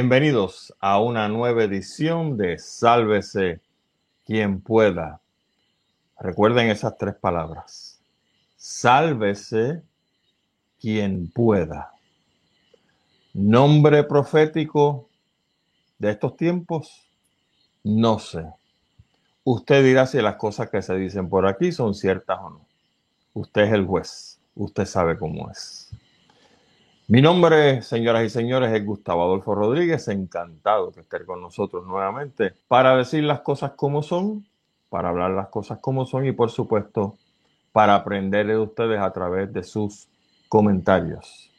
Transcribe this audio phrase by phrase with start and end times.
[0.00, 3.60] Bienvenidos a una nueva edición de Sálvese
[4.24, 5.20] quien pueda.
[6.20, 7.98] Recuerden esas tres palabras.
[8.56, 9.82] Sálvese
[10.80, 11.90] quien pueda.
[13.34, 15.08] Nombre profético
[15.98, 17.04] de estos tiempos,
[17.82, 18.46] no sé.
[19.42, 22.66] Usted dirá si las cosas que se dicen por aquí son ciertas o no.
[23.34, 24.38] Usted es el juez.
[24.54, 25.90] Usted sabe cómo es.
[27.10, 30.08] Mi nombre, señoras y señores, es Gustavo Adolfo Rodríguez.
[30.08, 34.46] Encantado de estar con nosotros nuevamente para decir las cosas como son,
[34.90, 37.16] para hablar las cosas como son y, por supuesto,
[37.72, 40.06] para aprender de ustedes a través de sus
[40.50, 41.50] comentarios.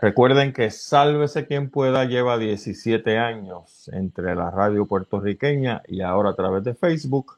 [0.00, 6.34] Recuerden que Sálvese quien pueda lleva 17 años entre la radio puertorriqueña y ahora a
[6.34, 7.36] través de Facebook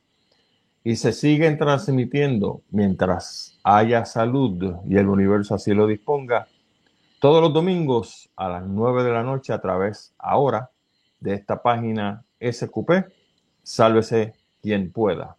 [0.85, 6.47] y se siguen transmitiendo mientras haya salud y el universo así lo disponga
[7.21, 10.71] todos los domingos a las 9 de la noche a través ahora
[11.21, 12.91] de esta página SQP.
[13.63, 15.37] Sálvese quien pueda.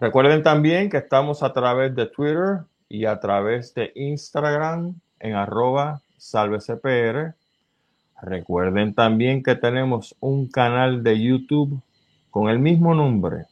[0.00, 6.00] Recuerden también que estamos a través de Twitter y a través de Instagram en arroba
[6.16, 7.34] sálvesepr.
[8.22, 11.82] Recuerden también que tenemos un canal de YouTube
[12.30, 13.46] con el mismo nombre,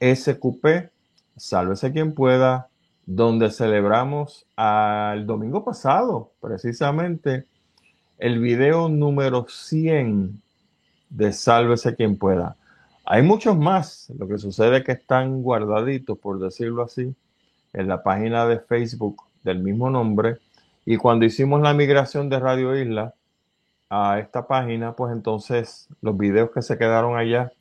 [0.00, 0.90] SQP,
[1.36, 2.67] sálvese quien pueda,
[3.10, 7.46] donde celebramos al domingo pasado, precisamente,
[8.18, 10.42] el video número 100
[11.08, 12.56] de Sálvese quien pueda.
[13.06, 17.14] Hay muchos más, lo que sucede es que están guardaditos, por decirlo así,
[17.72, 20.36] en la página de Facebook del mismo nombre.
[20.84, 23.14] Y cuando hicimos la migración de Radio Isla
[23.88, 27.52] a esta página, pues entonces los videos que se quedaron allá,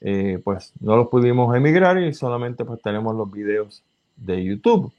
[0.00, 3.84] eh, pues no los pudimos emigrar y solamente pues tenemos los videos
[4.20, 4.92] de YouTube.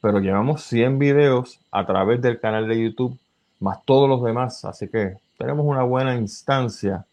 [0.00, 3.18] Pero llevamos 100 videos a través del canal de YouTube,
[3.58, 4.64] más todos los demás.
[4.64, 7.04] Así que tenemos una buena instancia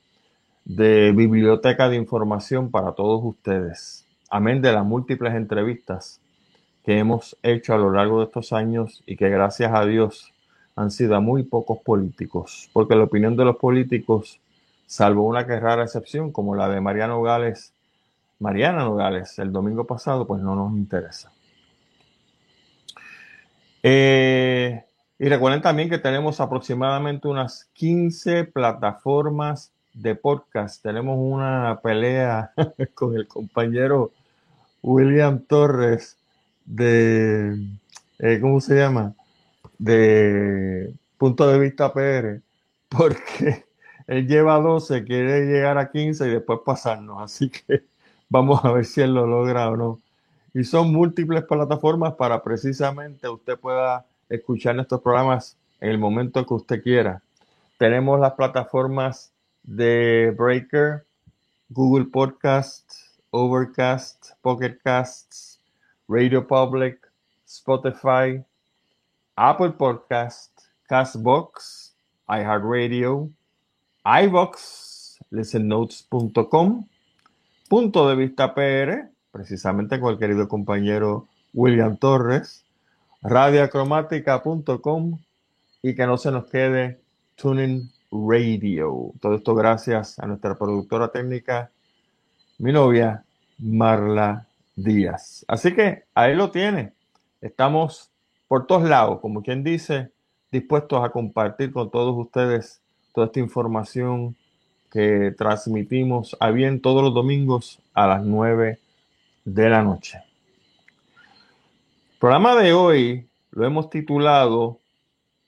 [0.66, 4.06] de biblioteca de información para todos ustedes.
[4.30, 6.20] Amén de las múltiples entrevistas
[6.86, 10.32] que hemos hecho a lo largo de estos años y que gracias a Dios
[10.76, 14.40] han sido muy pocos políticos, porque la opinión de los políticos,
[14.88, 17.74] salvo una que rara excepción como la de Mariano Gales,
[18.40, 21.32] Mariana Nogales el domingo pasado, pues no nos interesa.
[23.84, 24.82] Eh,
[25.20, 30.82] y recuerden también que tenemos aproximadamente unas 15 plataformas de podcast.
[30.82, 32.54] Tenemos una pelea
[32.96, 34.12] con el compañero
[34.82, 36.18] William Torres
[36.66, 37.58] de,
[38.20, 39.14] eh, ¿cómo se llama?
[39.78, 42.42] De punto de vista PR,
[42.90, 43.66] porque
[44.08, 47.22] él lleva 12, quiere llegar a 15 y después pasarnos.
[47.22, 47.84] Así que
[48.30, 50.00] vamos a ver si él lo logra o no
[50.54, 56.54] y son múltiples plataformas para precisamente usted pueda escuchar nuestros programas en el momento que
[56.54, 57.22] usted quiera.
[57.78, 59.32] Tenemos las plataformas
[59.64, 61.06] de Breaker,
[61.70, 62.92] Google Podcast,
[63.32, 65.60] Overcast, Pocket Casts,
[66.08, 67.00] Radio Public,
[67.48, 68.44] Spotify,
[69.36, 70.52] Apple Podcast,
[70.88, 71.96] Castbox,
[72.28, 73.30] iHeartRadio,
[74.06, 76.88] iVox, listennotes.com,
[77.70, 82.64] punto de vista PR, precisamente con el querido compañero William Torres,
[83.24, 85.20] radiacromática.com
[85.82, 87.00] y que no se nos quede
[87.36, 89.12] Tuning Radio.
[89.20, 91.72] Todo esto gracias a nuestra productora técnica,
[92.60, 93.26] mi novia
[93.58, 94.46] Marla
[94.76, 95.44] Díaz.
[95.48, 96.94] Así que ahí lo tiene.
[97.42, 98.12] Estamos
[98.48, 100.12] por todos lados, como quien dice,
[100.52, 102.82] dispuestos a compartir con todos ustedes
[103.16, 104.36] toda esta información
[104.92, 108.78] que transmitimos a bien todos los domingos a las 9
[109.46, 110.18] de la noche.
[112.14, 114.80] El programa de hoy lo hemos titulado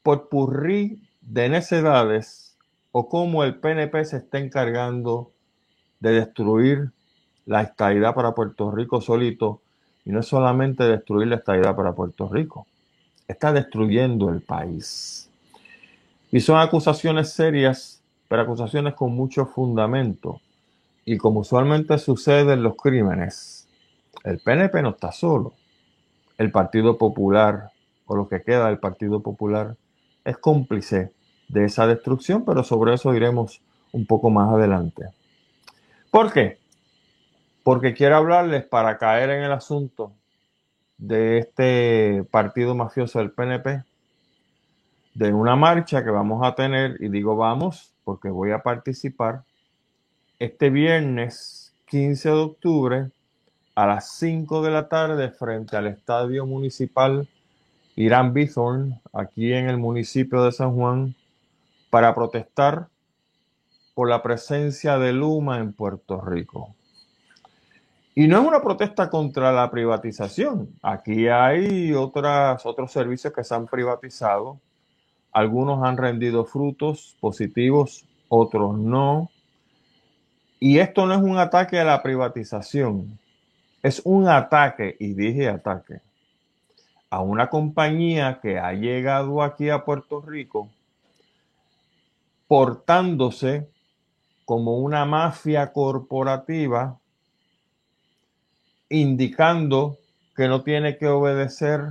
[0.03, 2.57] Por purrí de necedades
[2.91, 5.31] o cómo el PNP se está encargando
[5.99, 6.91] de destruir
[7.45, 9.61] la estabilidad para Puerto Rico solito
[10.03, 12.67] y no solamente destruir la estabilidad para Puerto Rico,
[13.27, 15.29] está destruyendo el país.
[16.31, 20.41] Y son acusaciones serias, pero acusaciones con mucho fundamento.
[21.05, 23.64] Y como usualmente sucede en los crímenes,
[24.23, 25.53] el PNP no está solo.
[26.37, 27.71] El Partido Popular,
[28.05, 29.75] o lo que queda del Partido Popular,
[30.23, 31.11] es cómplice
[31.47, 35.05] de esa destrucción, pero sobre eso iremos un poco más adelante.
[36.11, 36.57] ¿Por qué?
[37.63, 40.11] Porque quiero hablarles para caer en el asunto
[40.97, 43.83] de este partido mafioso del PNP,
[45.13, 49.43] de una marcha que vamos a tener, y digo vamos porque voy a participar
[50.39, 53.11] este viernes 15 de octubre
[53.75, 57.27] a las 5 de la tarde frente al Estadio Municipal
[57.97, 61.15] Irán Bithorn, aquí en el municipio de San Juan,
[61.89, 62.87] para protestar
[63.93, 66.75] por la presencia de Luma en Puerto Rico.
[68.13, 70.69] Y no es una protesta contra la privatización.
[70.81, 74.59] Aquí hay otras, otros servicios que se han privatizado.
[75.31, 79.29] Algunos han rendido frutos positivos, otros no.
[80.59, 83.19] Y esto no es un ataque a la privatización,
[83.85, 86.01] es un ataque, y dije ataque,
[87.11, 90.71] a una compañía que ha llegado aquí a Puerto Rico
[92.47, 93.69] portándose
[94.43, 96.97] como una mafia corporativa,
[98.89, 99.99] indicando
[100.35, 101.81] que no tiene que obedecer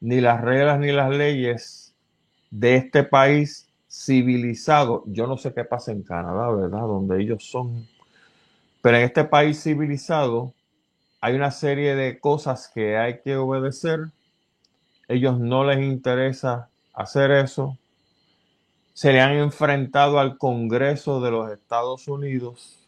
[0.00, 1.94] ni las reglas ni las leyes
[2.50, 5.04] de este país civilizado.
[5.06, 6.80] Yo no sé qué pasa en Canadá, ¿verdad?
[6.80, 7.86] Donde ellos son.
[8.82, 10.52] Pero en este país civilizado
[11.20, 14.10] hay una serie de cosas que hay que obedecer.
[15.08, 17.78] Ellos no les interesa hacer eso
[18.96, 22.78] se le han enfrentado al Congreso de los Estados Unidos.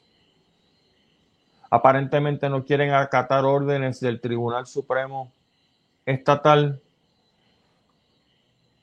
[1.69, 5.31] Aparentemente no quieren acatar órdenes del Tribunal Supremo
[6.07, 6.81] Estatal.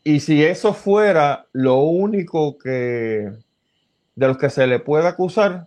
[0.03, 3.31] Y si eso fuera lo único que
[4.13, 5.65] de los que se le puede acusar,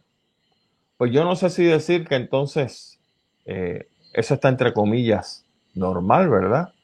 [0.97, 2.98] pues yo no sé si decir que entonces
[3.49, 6.75] eh, eso está entre comillas normal, ¿verdad?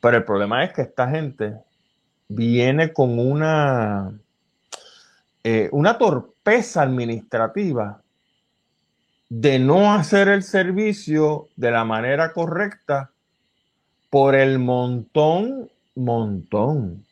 [0.00, 1.56] Pero el problema es que esta gente
[2.28, 4.12] viene con una,
[5.42, 8.00] eh, una torpeza administrativa
[9.28, 13.10] de no hacer el servicio de la manera correcta
[14.10, 17.04] por el montón, montón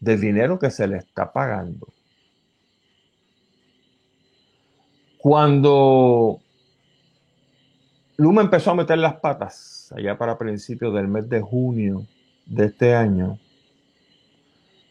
[0.00, 1.86] de dinero que se le está pagando.
[5.18, 6.40] Cuando
[8.16, 12.06] Luma empezó a meter las patas, allá para principios del mes de junio
[12.46, 13.38] de este año,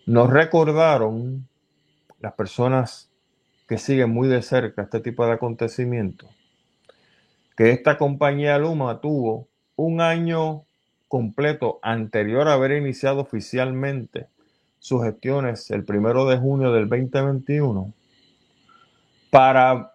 [0.06, 1.48] nos recordaron
[2.20, 3.10] las personas
[3.68, 6.30] que siguen muy de cerca este tipo de acontecimientos
[7.56, 10.64] que esta compañía Luma tuvo un año
[11.08, 14.28] completo anterior a haber iniciado oficialmente
[14.80, 17.94] sus gestiones el primero de junio del 2021
[19.30, 19.94] para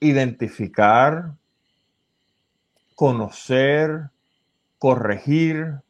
[0.00, 1.32] identificar,
[2.94, 4.10] conocer,
[4.78, 5.80] corregir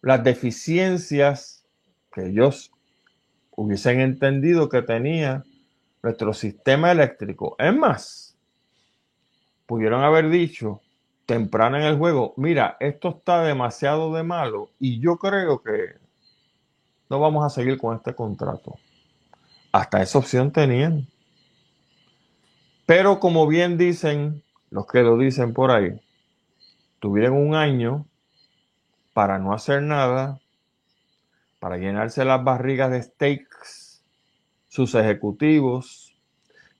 [0.00, 1.64] las deficiencias
[2.12, 2.70] que ellos
[3.50, 5.44] hubiesen entendido que tenía
[6.02, 7.56] nuestro sistema eléctrico.
[7.58, 8.36] Es más,
[9.66, 10.80] pudieron haber dicho
[11.26, 15.96] temprano en el juego, mira, esto está demasiado de malo y yo creo que
[17.10, 18.76] no vamos a seguir con este contrato.
[19.72, 21.06] Hasta esa opción tenían.
[22.86, 26.00] Pero como bien dicen los que lo dicen por ahí,
[26.98, 28.06] tuvieron un año
[29.12, 30.40] para no hacer nada,
[31.58, 34.02] para llenarse las barrigas de steaks,
[34.68, 36.14] sus ejecutivos,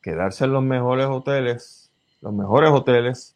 [0.03, 1.91] quedarse en los mejores hoteles,
[2.21, 3.35] los mejores hoteles,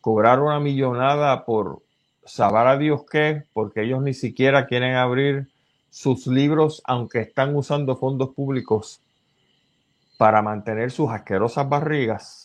[0.00, 1.82] cobrar una millonada por
[2.24, 5.48] saber a Dios qué, porque ellos ni siquiera quieren abrir
[5.90, 9.00] sus libros, aunque están usando fondos públicos
[10.18, 12.43] para mantener sus asquerosas barrigas.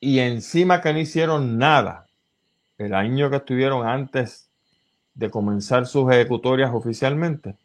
[0.00, 2.06] Y encima que no hicieron nada
[2.78, 4.48] el año que estuvieron antes
[5.14, 7.56] de comenzar sus ejecutorias oficialmente,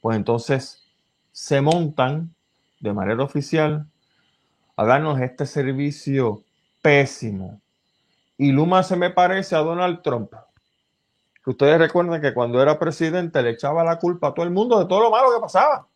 [0.00, 0.82] pues entonces
[1.30, 2.34] se montan
[2.80, 3.86] de manera oficial
[4.76, 6.42] a darnos este servicio
[6.82, 7.60] pésimo.
[8.36, 10.32] Y Luma se me parece a Donald Trump.
[11.46, 14.86] Ustedes recuerdan que cuando era presidente le echaba la culpa a todo el mundo de
[14.86, 15.86] todo lo malo que pasaba,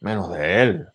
[0.00, 0.88] menos de él.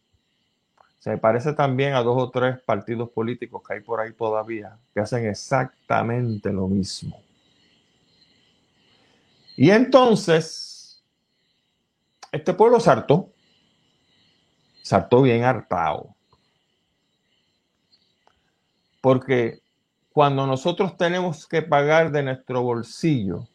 [1.06, 5.02] Se parece también a dos o tres partidos políticos que hay por ahí todavía, que
[5.02, 7.22] hacen exactamente lo mismo.
[9.56, 11.04] Y entonces,
[12.32, 13.30] este pueblo saltó,
[14.82, 16.16] saltó bien hartado.
[19.00, 19.60] Porque
[20.12, 23.48] cuando nosotros tenemos que pagar de nuestro bolsillo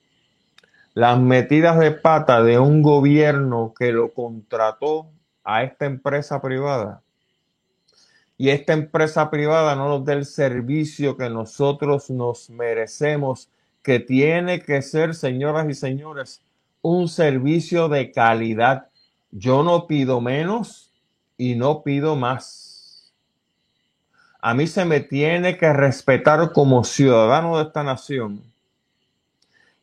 [0.94, 5.10] las metidas de pata de un gobierno que lo contrató
[5.42, 7.02] a esta empresa privada,
[8.40, 13.50] y esta empresa privada no nos dé el servicio que nosotros nos merecemos
[13.82, 16.40] que tiene que ser, señoras y señores,
[16.80, 18.86] un servicio de calidad.
[19.30, 20.90] Yo no pido menos
[21.36, 23.12] y no pido más.
[24.40, 28.42] A mí se me tiene que respetar como ciudadano de esta nación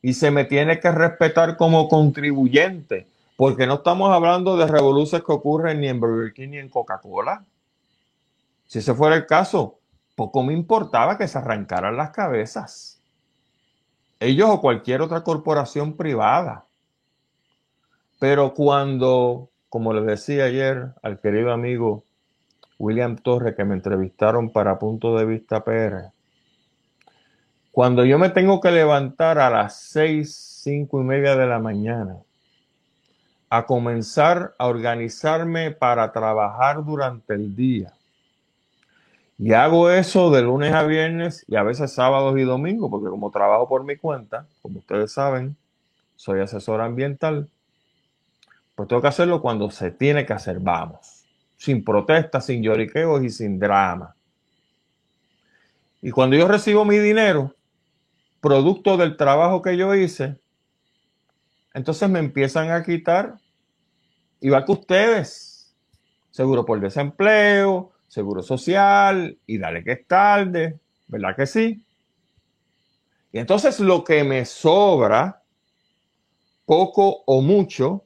[0.01, 5.31] y se me tiene que respetar como contribuyente, porque no estamos hablando de revoluciones que
[5.31, 7.45] ocurren ni en Burger King ni en Coca-Cola.
[8.67, 9.79] Si ese fuera el caso,
[10.15, 12.97] poco me importaba que se arrancaran las cabezas
[14.19, 16.65] ellos o cualquier otra corporación privada.
[18.19, 22.03] Pero cuando como le decía ayer al querido amigo
[22.79, 26.11] William Torres que me entrevistaron para Punto de Vista PR,
[27.71, 32.17] cuando yo me tengo que levantar a las seis, cinco y media de la mañana
[33.49, 37.93] a comenzar a organizarme para trabajar durante el día.
[39.39, 43.29] Y hago eso de lunes a viernes y a veces sábados y domingos, porque como
[43.29, 45.55] trabajo por mi cuenta, como ustedes saben,
[46.15, 47.47] soy asesor ambiental,
[48.73, 51.25] pues tengo que hacerlo cuando se tiene que hacer, vamos,
[51.55, 54.15] sin protestas, sin lloriqueos y sin drama.
[56.01, 57.53] Y cuando yo recibo mi dinero,
[58.41, 60.39] producto del trabajo que yo hice,
[61.75, 63.35] entonces me empiezan a quitar,
[64.39, 65.75] igual que ustedes,
[66.31, 71.83] seguro por desempleo, seguro social, y dale que es tarde, ¿verdad que sí?
[73.31, 75.43] Y entonces lo que me sobra,
[76.65, 78.05] poco o mucho,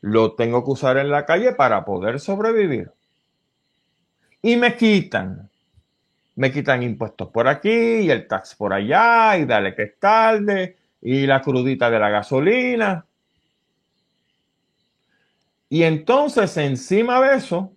[0.00, 2.90] lo tengo que usar en la calle para poder sobrevivir.
[4.42, 5.50] Y me quitan,
[6.36, 10.76] me quitan impuestos por aquí y el tax por allá, y dale que es tarde,
[11.02, 13.04] y la crudita de la gasolina.
[15.68, 17.72] Y entonces, encima de eso,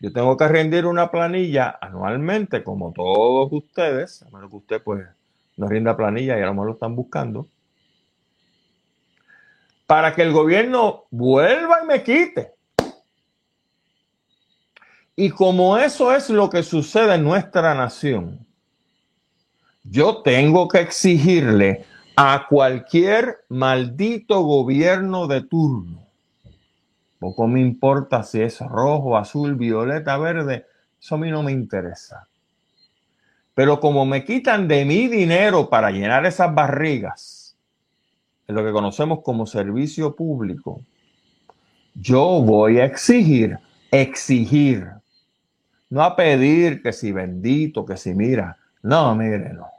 [0.00, 5.06] yo tengo que rendir una planilla anualmente, como todos ustedes, a menos que usted pues
[5.56, 7.48] no rinda planilla y a lo mejor lo están buscando,
[9.86, 12.52] para que el gobierno vuelva y me quite.
[15.14, 18.46] Y como eso es lo que sucede en nuestra nación,
[19.82, 21.86] yo tengo que exigirle
[22.16, 26.05] a cualquier maldito gobierno de turno.
[27.18, 30.66] Poco me importa si es rojo, azul, violeta, verde.
[31.00, 32.28] Eso a mí no me interesa.
[33.54, 37.56] Pero como me quitan de mi dinero para llenar esas barrigas,
[38.46, 40.82] en lo que conocemos como servicio público,
[41.94, 43.58] yo voy a exigir,
[43.90, 44.90] exigir,
[45.88, 49.76] no a pedir que si bendito, que si mira, no, mire, no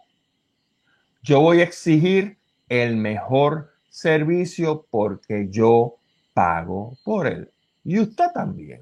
[1.27, 2.37] yo voy a exigir
[2.69, 5.96] el mejor servicio porque yo
[6.37, 7.49] pago por él.
[7.83, 8.81] Y usted también.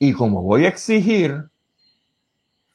[0.00, 1.44] Y como voy a exigir,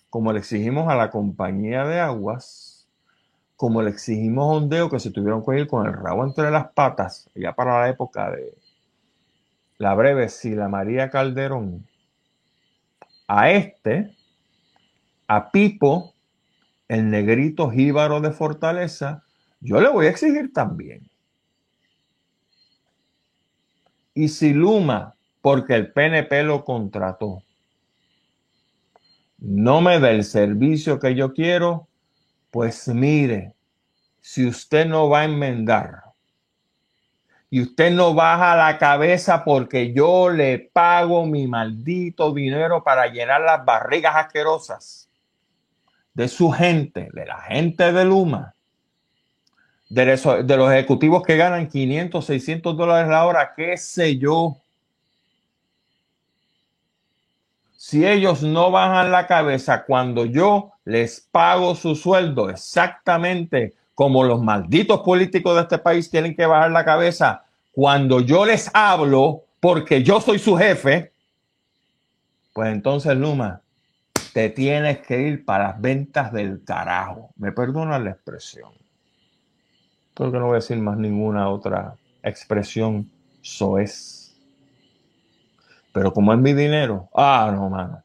[0.09, 2.87] como le exigimos a la compañía de aguas,
[3.57, 6.71] como le exigimos a Ondeo que se tuvieron que ir con el rabo entre las
[6.71, 8.53] patas, ya para la época de
[9.77, 11.85] la breve Sila María Calderón,
[13.27, 14.15] a este,
[15.27, 16.13] a Pipo,
[16.87, 19.25] el negrito jíbaro de Fortaleza,
[19.59, 21.09] yo le voy a exigir también.
[24.17, 27.43] Y si Luma, porque el PNP lo contrató,
[29.37, 31.87] no me da el servicio que yo quiero,
[32.49, 33.53] pues mire,
[34.19, 36.01] si usted no va a enmendar
[37.51, 43.41] y usted no baja la cabeza porque yo le pago mi maldito dinero para llenar
[43.41, 45.11] las barrigas asquerosas
[46.15, 48.55] de su gente, de la gente de Luma,
[49.89, 50.05] de,
[50.57, 54.57] los ejecutivos que ganan 500, 600 dólares la hora, qué sé yo.
[57.75, 64.41] Si ellos no bajan la cabeza cuando yo les pago su sueldo exactamente como los
[64.41, 70.03] malditos políticos de este país tienen que bajar la cabeza cuando yo les hablo porque
[70.03, 71.11] yo soy su jefe,
[72.53, 73.61] pues entonces Luma,
[74.33, 77.31] te tienes que ir para las ventas del carajo.
[77.37, 78.71] Me perdona la expresión.
[80.17, 83.07] Creo que no voy a decir más ninguna otra expresión
[83.39, 84.35] soez.
[85.93, 88.01] Pero como es mi dinero, ah, no, mano.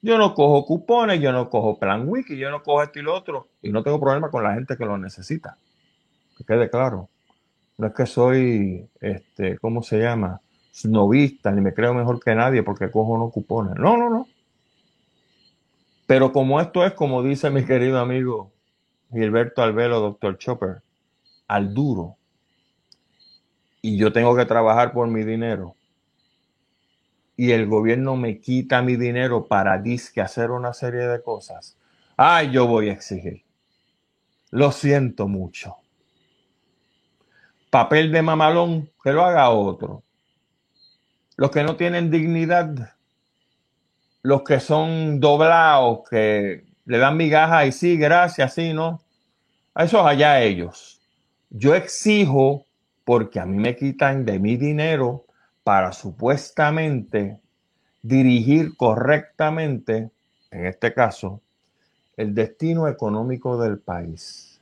[0.00, 3.12] Yo no cojo cupones, yo no cojo plan wiki, yo no cojo esto y lo
[3.12, 3.48] otro.
[3.60, 5.58] Y no tengo problema con la gente que lo necesita.
[6.36, 7.08] Que quede claro.
[7.76, 10.40] No es que soy, este, ¿cómo se llama?
[10.72, 13.74] Snobista, ni me creo mejor que nadie porque cojo no cupones.
[13.74, 14.28] No, no, no.
[16.06, 18.52] Pero como esto es, como dice mi querido amigo
[19.10, 20.82] Gilberto Albelo, doctor Chopper,
[21.46, 22.16] al duro,
[23.80, 25.74] y yo tengo que trabajar por mi dinero,
[27.36, 31.76] y el gobierno me quita mi dinero para disque hacer una serie de cosas,
[32.16, 33.44] ay, yo voy a exigir.
[34.50, 35.76] Lo siento mucho.
[37.70, 40.02] Papel de mamalón, que lo haga otro.
[41.36, 42.94] Los que no tienen dignidad,
[44.22, 49.02] los que son doblados, que le dan migajas y sí, gracias, sí, ¿no?
[49.74, 50.98] A esos allá ellos.
[51.50, 52.64] Yo exijo,
[53.04, 55.26] porque a mí me quitan de mi dinero
[55.62, 57.40] para supuestamente
[58.00, 60.10] dirigir correctamente,
[60.50, 61.42] en este caso,
[62.16, 64.58] el destino económico del país.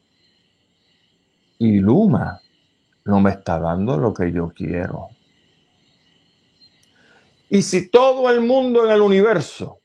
[1.59, 2.40] Y Luma
[3.04, 5.11] no me está dando lo que yo quiero.
[7.49, 9.78] Y si todo el mundo en el universo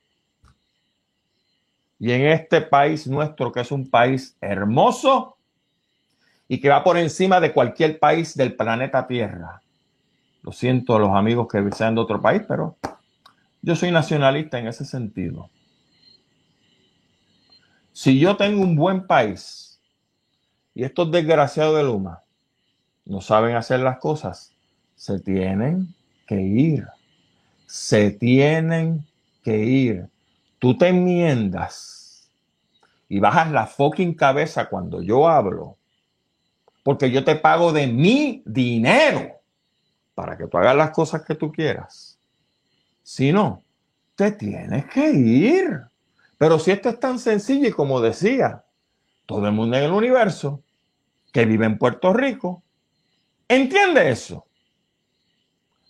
[2.01, 5.38] y en este país nuestro, que es un país hermoso
[6.48, 9.62] y que va por encima de cualquier país del planeta Tierra.
[10.41, 12.75] Lo siento a los amigos que sean de otro país, pero
[13.62, 15.51] yo soy nacionalista en ese sentido.
[17.93, 19.79] Si yo tengo un buen país
[20.74, 22.24] y estos desgraciados de Luma
[23.05, 24.51] no saben hacer las cosas,
[24.96, 25.93] se tienen
[26.25, 26.88] que ir.
[27.67, 29.05] Se tienen
[29.43, 30.10] que ir
[30.61, 32.29] tú te enmiendas
[33.09, 35.75] y bajas la fucking cabeza cuando yo hablo,
[36.83, 39.41] porque yo te pago de mi dinero
[40.13, 42.19] para que tú hagas las cosas que tú quieras.
[43.01, 43.63] Si no,
[44.13, 45.81] te tienes que ir.
[46.37, 48.63] Pero si esto es tan sencillo y como decía,
[49.25, 50.61] todo el mundo en el universo
[51.33, 52.61] que vive en Puerto Rico,
[53.47, 54.45] entiende eso.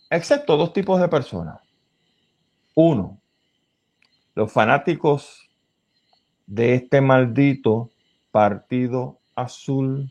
[0.08, 1.60] Excepto dos tipos de personas.
[2.74, 3.21] Uno,
[4.34, 5.50] los fanáticos
[6.46, 7.90] de este maldito
[8.30, 10.10] partido azul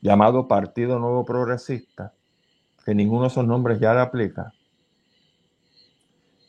[0.00, 2.12] llamado Partido Nuevo Progresista,
[2.84, 4.52] que ninguno de esos nombres ya le aplica,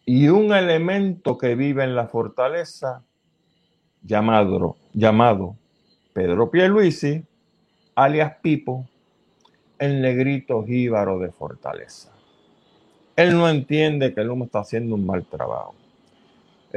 [0.06, 3.04] y un elemento que vive en la fortaleza
[4.04, 5.58] llamado, llamado
[6.14, 7.26] Pedro Pierluisi,
[7.96, 8.88] alias Pipo,
[9.80, 12.14] el negrito jíbaro de fortaleza.
[13.16, 15.76] Él no entiende que el humo está haciendo un mal trabajo.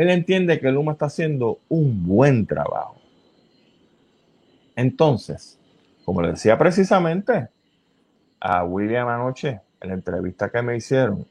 [0.00, 2.98] Él entiende que Luma está haciendo un buen trabajo.
[4.74, 5.60] Entonces,
[6.06, 7.50] como le decía precisamente
[8.40, 11.26] a William anoche en la entrevista que me hicieron,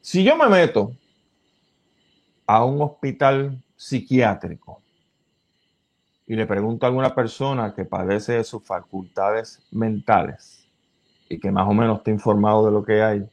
[0.00, 0.92] si yo me meto
[2.46, 4.80] a un hospital psiquiátrico
[6.26, 10.66] y le pregunto a alguna persona que padece de sus facultades mentales
[11.28, 13.28] y que más o menos está informado de lo que hay,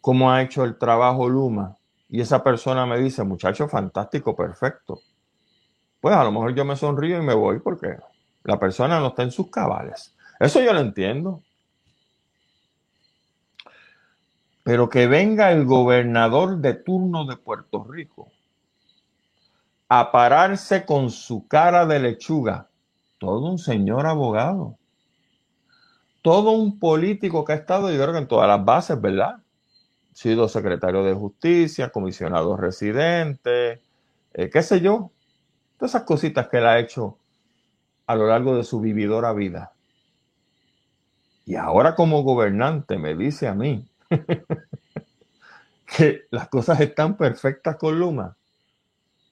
[0.00, 1.76] cómo ha hecho el trabajo Luma
[2.08, 5.00] y esa persona me dice, muchacho, fantástico, perfecto.
[6.00, 7.96] Pues a lo mejor yo me sonrío y me voy porque
[8.42, 10.16] la persona no está en sus cabales.
[10.40, 11.42] Eso yo lo entiendo.
[14.64, 18.28] Pero que venga el gobernador de turno de Puerto Rico
[19.88, 22.68] a pararse con su cara de lechuga,
[23.18, 24.76] todo un señor abogado,
[26.22, 29.40] todo un político que ha estado, yo creo que en todas las bases, ¿verdad?
[30.20, 33.80] Sido secretario de justicia, comisionado residente,
[34.34, 35.10] eh, qué sé yo,
[35.78, 37.16] todas esas cositas que él ha hecho
[38.06, 39.72] a lo largo de su vividora vida.
[41.46, 43.88] Y ahora como gobernante me dice a mí
[45.96, 48.36] que las cosas están perfectas con Luma.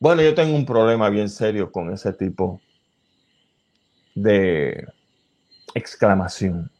[0.00, 2.62] Bueno, yo tengo un problema bien serio con ese tipo
[4.14, 4.88] de
[5.74, 6.70] exclamación.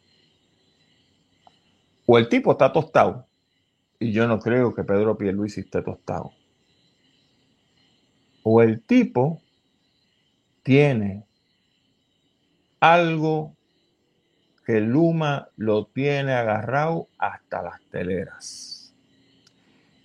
[2.07, 3.28] O el tipo está tostado
[4.01, 6.33] y yo no creo que Pedro Pierluisi esté tostado.
[8.43, 9.43] O el tipo
[10.63, 11.27] tiene
[12.81, 13.57] algo
[14.65, 18.95] que Luma lo tiene agarrado hasta las teleras.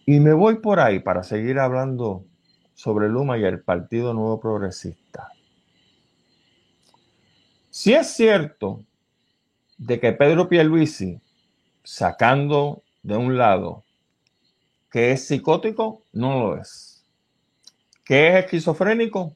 [0.05, 2.25] Y me voy por ahí para seguir hablando
[2.73, 5.29] sobre Luma y el Partido Nuevo Progresista.
[7.69, 8.83] Si es cierto
[9.77, 11.19] de que Pedro Pierluisi,
[11.83, 13.83] sacando de un lado
[14.89, 17.03] que es psicótico, no lo es.
[18.05, 19.35] Que es esquizofrénico,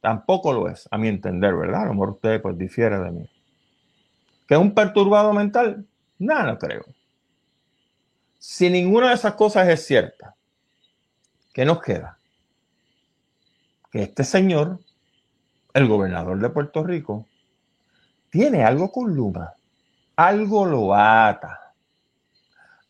[0.00, 1.82] tampoco lo es, a mi entender, ¿verdad?
[1.82, 3.30] A lo mejor pues difiere de mí.
[4.46, 5.86] Que es un perturbado mental,
[6.18, 6.84] nada, no creo.
[8.38, 10.34] Si ninguna de esas cosas es cierta,
[11.52, 12.18] ¿qué nos queda?
[13.90, 14.80] Que este señor,
[15.74, 17.26] el gobernador de Puerto Rico,
[18.30, 19.54] tiene algo con Luma,
[20.16, 21.65] algo lo ata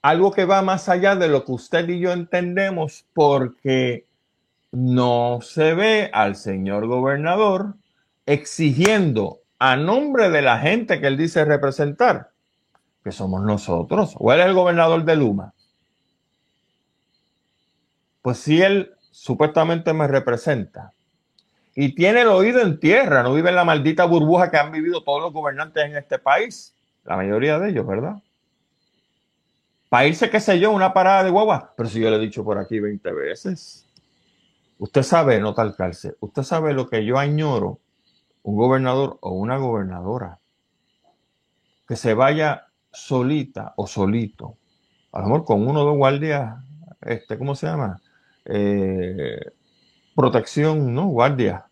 [0.07, 4.07] algo que va más allá de lo que usted y yo entendemos porque
[4.71, 7.75] no se ve al señor gobernador
[8.25, 12.31] exigiendo a nombre de la gente que él dice representar,
[13.03, 15.55] que somos nosotros, o él es el gobernador de Luma.
[18.23, 20.93] Pues si él supuestamente me representa
[21.75, 25.03] y tiene el oído en tierra, no vive en la maldita burbuja que han vivido
[25.03, 28.19] todos los gobernantes en este país, la mayoría de ellos, ¿verdad?
[29.89, 31.73] Para irse, qué sé yo, una parada de guagua.
[31.77, 33.87] Pero si yo le he dicho por aquí 20 veces,
[34.79, 37.81] usted sabe, no talcarse, usted sabe lo que yo añoro,
[38.43, 40.39] un gobernador o una gobernadora,
[41.87, 44.57] que se vaya solita o solito,
[45.13, 46.57] a lo mejor con uno o dos guardias,
[47.03, 48.01] este, ¿cómo se llama?
[48.45, 49.41] Eh,
[50.15, 51.07] protección, ¿no?
[51.07, 51.67] Guardia,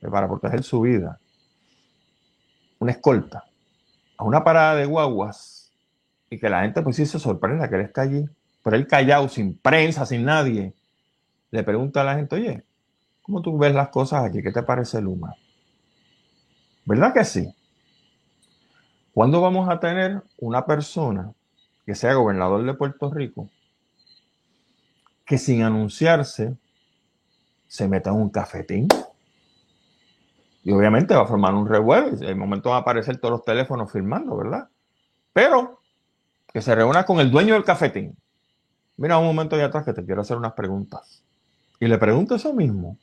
[0.00, 1.18] eh, para proteger su vida.
[2.78, 3.44] una escolta,
[4.18, 5.65] a una parada de guaguas
[6.30, 8.24] y que la gente pues sí se sorprenda que él está allí,
[8.62, 10.74] pero él callado, sin prensa, sin nadie,
[11.50, 12.64] le pregunta a la gente, oye,
[13.22, 14.42] ¿cómo tú ves las cosas aquí?
[14.42, 15.34] ¿Qué te parece Luma?
[16.84, 17.54] ¿Verdad que sí?
[19.12, 21.32] ¿Cuándo vamos a tener una persona
[21.84, 23.48] que sea gobernador de Puerto Rico
[25.24, 26.56] que sin anunciarse
[27.66, 28.88] se meta en un cafetín?
[30.62, 33.44] Y obviamente va a formar un revuelo en el momento van a aparecer todos los
[33.44, 34.68] teléfonos filmando, ¿verdad?
[35.32, 35.80] Pero
[36.56, 38.16] que se reúna con el dueño del cafetín.
[38.96, 41.22] Mira, un momento allá atrás que te quiero hacer unas preguntas.
[41.78, 42.96] Y le pregunto eso mismo.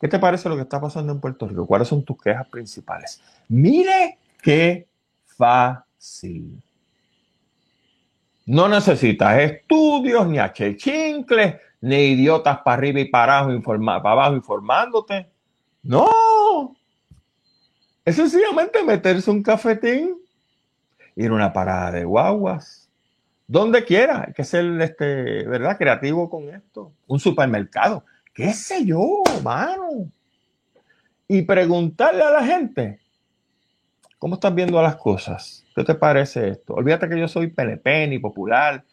[0.00, 1.66] ¿Qué te parece lo que está pasando en Puerto Rico?
[1.66, 3.20] ¿Cuáles son tus quejas principales?
[3.48, 4.86] Mire qué
[5.24, 6.62] fácil.
[8.44, 10.76] No necesitas estudios, ni H
[11.80, 15.28] ni idiotas para arriba y para abajo, para abajo informándote.
[15.82, 16.72] No.
[18.04, 20.24] Es sencillamente meterse un cafetín,
[21.16, 22.88] ir a una parada de guaguas,
[23.48, 24.24] donde quiera.
[24.26, 25.78] Hay que ser, este, ¿verdad?
[25.78, 26.92] Creativo con esto.
[27.06, 28.04] Un supermercado.
[28.34, 30.10] ¿Qué sé yo, mano?
[31.26, 33.00] Y preguntarle a la gente,
[34.18, 35.64] ¿cómo estás viendo las cosas?
[35.74, 36.74] ¿Qué te parece esto?
[36.74, 38.84] Olvídate que yo soy PNP ni popular.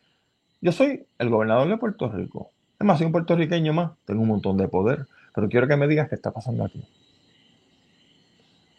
[0.62, 2.52] Yo soy el gobernador de Puerto Rico.
[2.80, 3.92] Es más, soy un puertorriqueño más.
[4.06, 5.06] Tengo un montón de poder.
[5.36, 6.84] Pero quiero que me digas qué está pasando aquí.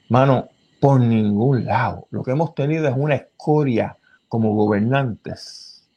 [0.08, 0.48] Mano,
[0.84, 2.08] por ningún lado.
[2.10, 3.96] Lo que hemos tenido es una escoria
[4.28, 5.88] como gobernantes.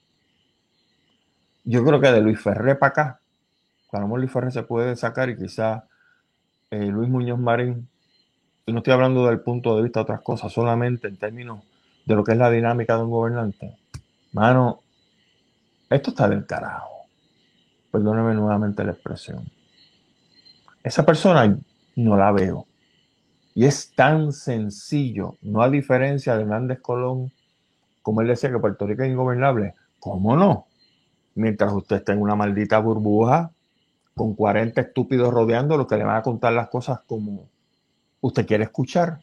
[1.66, 3.20] Yo creo que de Luis Ferré para acá,
[3.92, 5.84] a lo Luis Ferré se puede sacar y quizá
[6.72, 7.90] eh, Luis Muñoz Marín,
[8.66, 11.66] y no estoy hablando del punto de vista de otras cosas, solamente en términos
[12.06, 13.78] de lo que es la dinámica de un gobernante.
[14.32, 14.80] Mano,
[15.90, 17.08] esto está del carajo.
[17.92, 19.52] Perdóneme nuevamente la expresión.
[20.82, 21.58] Esa persona
[21.98, 22.67] no la veo.
[23.58, 27.32] Y es tan sencillo, no a diferencia de Hernández Colón,
[28.04, 29.74] como él decía que Puerto Rico es ingobernable.
[30.00, 30.68] ¿Cómo no?
[31.34, 33.50] Mientras usted está en una maldita burbuja,
[34.14, 37.50] con 40 estúpidos rodeando los que le van a contar las cosas como
[38.22, 39.22] usted quiere escuchar.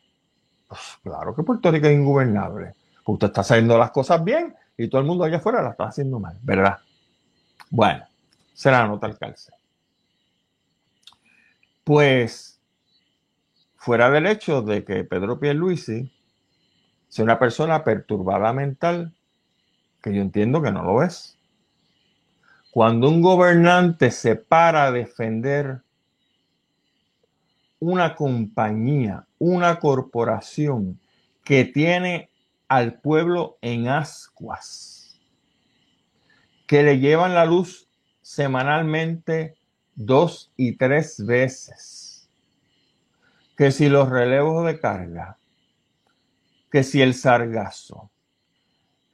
[0.67, 2.73] Pues claro que Puerto Rico es ingobernable.
[3.07, 6.19] Usted está haciendo las cosas bien y todo el mundo allá afuera las está haciendo
[6.19, 6.79] mal, ¿verdad?
[7.71, 8.05] Bueno,
[8.53, 9.53] será nota al calce.
[11.85, 12.54] Pues,
[13.85, 16.11] fuera del hecho de que Pedro Pierluisi
[17.07, 19.13] sea una persona perturbada mental,
[20.03, 21.39] que yo entiendo que no lo es.
[22.71, 25.83] Cuando un gobernante se para a defender
[27.79, 30.99] una compañía, una corporación
[31.45, 32.31] que tiene
[32.69, 35.21] al pueblo en ascuas,
[36.67, 37.87] que le llevan la luz
[38.23, 39.57] semanalmente
[39.95, 42.04] dos y tres veces.
[43.57, 45.39] Que si los relevos de carga,
[46.71, 48.11] que si el sargazo,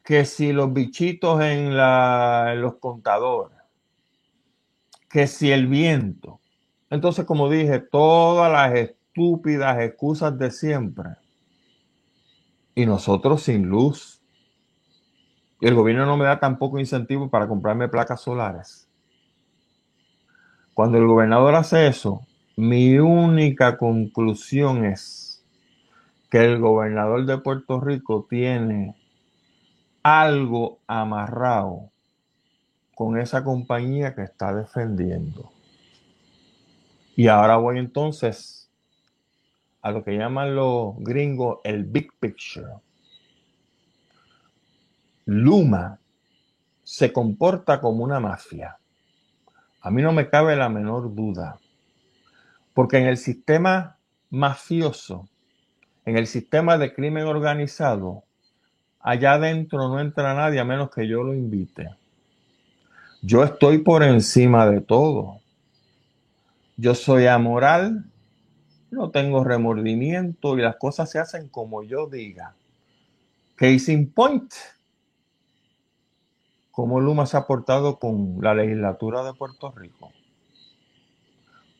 [0.02, 3.58] que si los bichitos en, la, en los contadores,
[5.10, 6.40] que si el viento.
[6.88, 11.10] Entonces, como dije, todas las estúpidas excusas de siempre.
[12.74, 14.22] Y nosotros sin luz.
[15.60, 18.88] Y el gobierno no me da tampoco incentivo para comprarme placas solares.
[20.72, 22.26] Cuando el gobernador hace eso,
[22.60, 25.42] mi única conclusión es
[26.28, 28.94] que el gobernador de Puerto Rico tiene
[30.02, 31.90] algo amarrado
[32.94, 35.50] con esa compañía que está defendiendo.
[37.16, 38.70] Y ahora voy entonces
[39.80, 42.74] a lo que llaman los gringos el big picture.
[45.24, 45.98] Luma
[46.84, 48.76] se comporta como una mafia.
[49.80, 51.58] A mí no me cabe la menor duda.
[52.80, 53.98] Porque en el sistema
[54.30, 55.28] mafioso,
[56.06, 58.24] en el sistema de crimen organizado,
[59.00, 61.90] allá adentro no entra nadie a menos que yo lo invite.
[63.20, 65.40] Yo estoy por encima de todo.
[66.78, 68.06] Yo soy amoral,
[68.90, 72.54] no tengo remordimiento y las cosas se hacen como yo diga.
[73.56, 74.54] Case in point
[76.70, 80.12] cómo Luma se ha portado con la legislatura de Puerto Rico,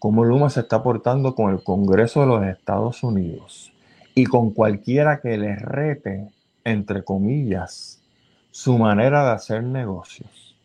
[0.00, 3.72] cómo Luma se está portando con el Congreso de los Estados Unidos
[4.16, 6.32] y con cualquiera que le rete,
[6.64, 8.02] entre comillas,
[8.50, 10.56] su manera de hacer negocios.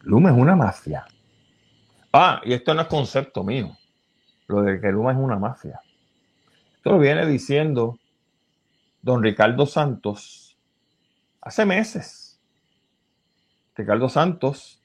[0.00, 1.04] Luma es una mafia.
[2.12, 3.76] Ah, y esto no es concepto mío,
[4.46, 5.80] lo de que Luma es una mafia.
[6.76, 7.98] Esto lo viene diciendo
[9.02, 10.56] don Ricardo Santos
[11.42, 12.30] hace meses
[13.80, 14.79] Ricardo Santos,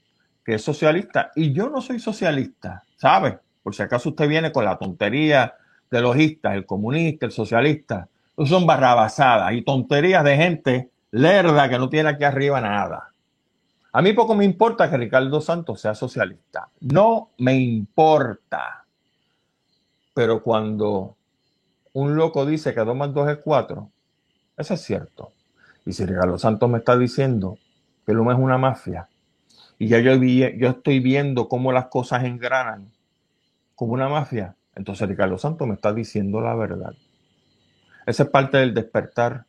[0.45, 3.39] que es socialista, y yo no soy socialista, ¿sabe?
[3.63, 5.55] Por si acaso usted viene con la tontería
[5.89, 8.07] de lojistas, el comunista, el socialista,
[8.45, 13.11] son barrabasadas y tonterías de gente lerda que no tiene aquí arriba nada.
[13.91, 16.69] A mí poco me importa que Ricardo Santos sea socialista.
[16.81, 18.85] No me importa.
[20.13, 21.15] Pero cuando
[21.93, 23.89] un loco dice que 2 más 2 es 4,
[24.57, 25.31] eso es cierto.
[25.85, 27.57] Y si Ricardo Santos me está diciendo
[28.05, 29.07] que Luma es una mafia,
[29.77, 30.13] y ya yo,
[30.69, 32.91] estoy viendo cómo las cosas engranan
[33.75, 36.93] como una mafia, entonces Ricardo Santos me está diciendo la verdad.
[38.05, 39.45] Esa es parte del despertar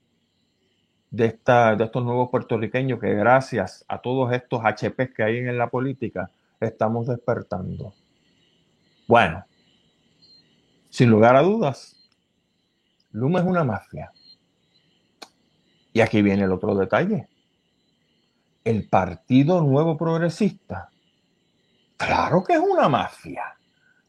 [1.10, 5.58] de, esta, de estos nuevos puertorriqueños que gracias a todos estos HPs que hay en
[5.58, 7.94] la política estamos despertando.
[9.06, 9.44] Bueno,
[10.88, 11.96] sin lugar a dudas,
[13.12, 14.10] Luma es una mafia.
[15.92, 17.28] Y aquí viene el otro detalle.
[18.66, 20.90] El Partido Nuevo Progresista.
[21.96, 23.56] Claro que es una mafia.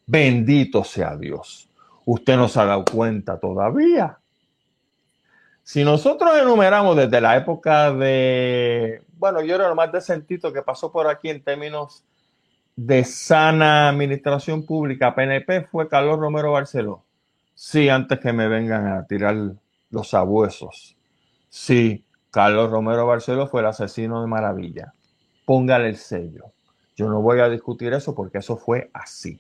[0.04, 1.70] Bendito sea Dios.
[2.06, 4.18] Usted no se ha dado cuenta todavía.
[5.62, 10.92] Si nosotros enumeramos desde la época de, bueno, yo era lo más decentito que pasó
[10.92, 12.04] por aquí en términos
[12.76, 17.04] de sana administración pública, PNP, fue Carlos Romero Barceló.
[17.54, 19.36] Sí, antes que me vengan a tirar
[19.92, 20.98] los abuesos.
[21.48, 22.07] Sí,
[22.38, 24.94] Carlos Romero Barceló fue el asesino de Maravilla.
[25.44, 26.52] Póngale el sello.
[26.96, 29.40] Yo no voy a discutir eso porque eso fue así.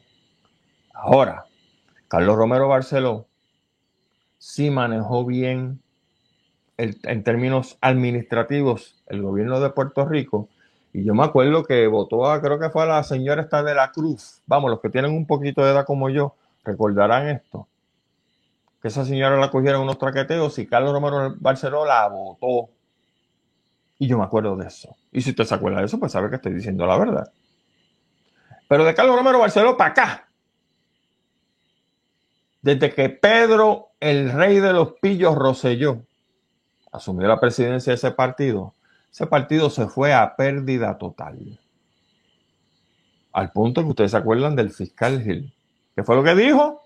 [0.95, 1.45] Ahora,
[2.07, 3.27] Carlos Romero Barceló
[4.39, 5.79] sí manejó bien
[6.77, 10.49] en términos administrativos el gobierno de Puerto Rico.
[10.91, 13.75] Y yo me acuerdo que votó a, creo que fue a la señora esta de
[13.75, 14.41] la Cruz.
[14.47, 16.33] Vamos, los que tienen un poquito de edad como yo,
[16.63, 17.67] recordarán esto.
[18.81, 22.71] Que esa señora la cogieron unos traqueteos y Carlos Romero Barceló la votó.
[23.99, 24.95] Y yo me acuerdo de eso.
[25.11, 27.31] Y si usted se acuerda de eso, pues sabe que estoy diciendo la verdad.
[28.67, 30.29] Pero de Carlos Romero Barceló para acá.
[32.61, 36.01] Desde que Pedro, el rey de los pillos, Roselló,
[36.91, 38.73] asumió la presidencia de ese partido,
[39.11, 41.59] ese partido se fue a pérdida total.
[43.31, 45.53] Al punto que ustedes se acuerdan del fiscal Gil.
[45.95, 46.81] ¿Qué fue lo que dijo?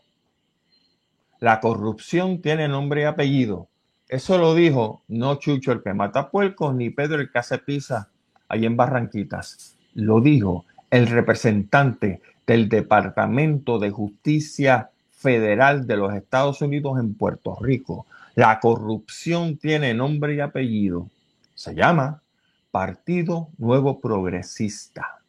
[1.40, 3.71] La corrupción tiene nombre y apellido.
[4.12, 8.10] Eso lo dijo no Chucho el que mata puercos ni Pedro el que hace pizza
[8.50, 9.78] ahí en Barranquitas.
[9.94, 17.56] Lo dijo el representante del Departamento de Justicia Federal de los Estados Unidos en Puerto
[17.62, 21.10] Rico, la corrupción tiene nombre y apellido.
[21.56, 22.22] Se llama
[22.70, 25.22] Partido Nuevo Progresista.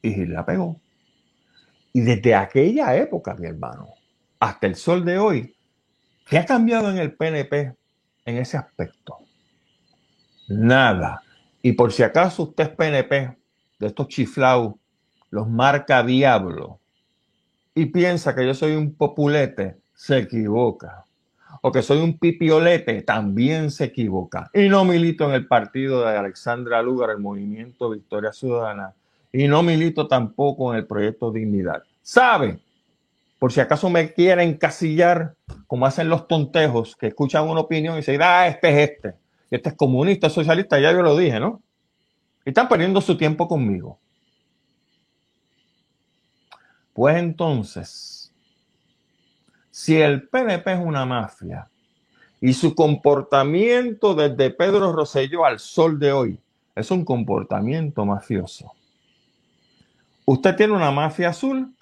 [0.00, 0.80] Y la pegó.
[1.92, 3.88] Y desde aquella época, mi hermano,
[4.38, 5.55] hasta el sol de hoy,
[6.26, 7.74] ¿qué ha cambiado en el PNP
[8.24, 9.18] en ese aspecto?
[10.48, 11.22] Nada.
[11.62, 13.36] Y por si acaso usted es PNP,
[13.78, 14.74] de estos chiflados,
[15.30, 16.80] los marca diablo,
[17.74, 21.06] y piensa que yo soy un populete, se equivoca
[21.62, 24.50] o que soy un pipiolete, también se equivoca.
[24.54, 28.94] Y no milito en el partido de Alexandra Lugar, el movimiento Victoria Ciudadana.
[29.32, 31.82] Y no milito tampoco en el proyecto Dignidad.
[32.02, 32.60] ¿Sabe?
[33.46, 35.36] Por si acaso me quieren encasillar,
[35.68, 39.14] como hacen los tontejos, que escuchan una opinión y dicen, ah, este es este.
[39.52, 41.62] Este es comunista, socialista, ya yo lo dije, ¿no?
[42.44, 44.00] Y están perdiendo su tiempo conmigo.
[46.92, 48.34] Pues entonces,
[49.70, 51.68] si el PNP es una mafia
[52.40, 56.40] y su comportamiento desde Pedro Rosselló al sol de hoy
[56.74, 58.72] es un comportamiento mafioso.
[60.24, 61.75] Usted tiene una mafia azul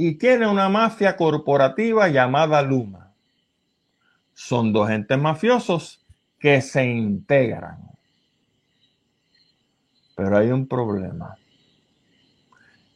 [0.00, 3.12] y tiene una mafia corporativa llamada Luma.
[4.32, 6.06] Son dos entes mafiosos
[6.38, 7.90] que se integran.
[10.14, 11.36] Pero hay un problema.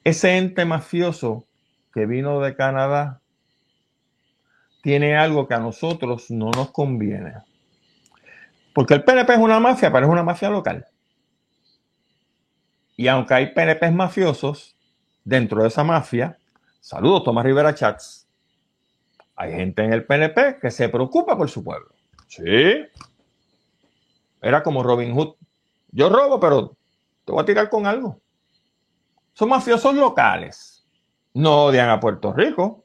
[0.04, 1.44] Ese ente mafioso
[1.92, 3.20] que vino de Canadá
[4.82, 7.34] tiene algo que a nosotros no nos conviene.
[8.72, 10.86] Porque el PNP es una mafia, pero es una mafia local.
[12.96, 14.76] Y aunque hay PNPs mafiosos
[15.24, 16.38] dentro de esa mafia,
[16.82, 18.28] saludos Tomás Rivera Chats,
[19.36, 21.94] hay gente en el PNP que se preocupa por su pueblo.
[22.28, 22.84] Sí.
[24.40, 25.34] Era como Robin Hood.
[25.90, 26.76] Yo robo, pero
[27.24, 28.20] te voy a tirar con algo.
[29.32, 30.86] Son mafiosos locales.
[31.34, 32.84] No odian a Puerto Rico.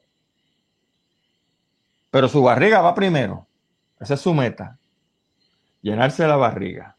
[2.10, 3.46] Pero su barriga va primero.
[4.00, 4.78] Esa es su meta.
[5.82, 6.96] Llenarse la barriga.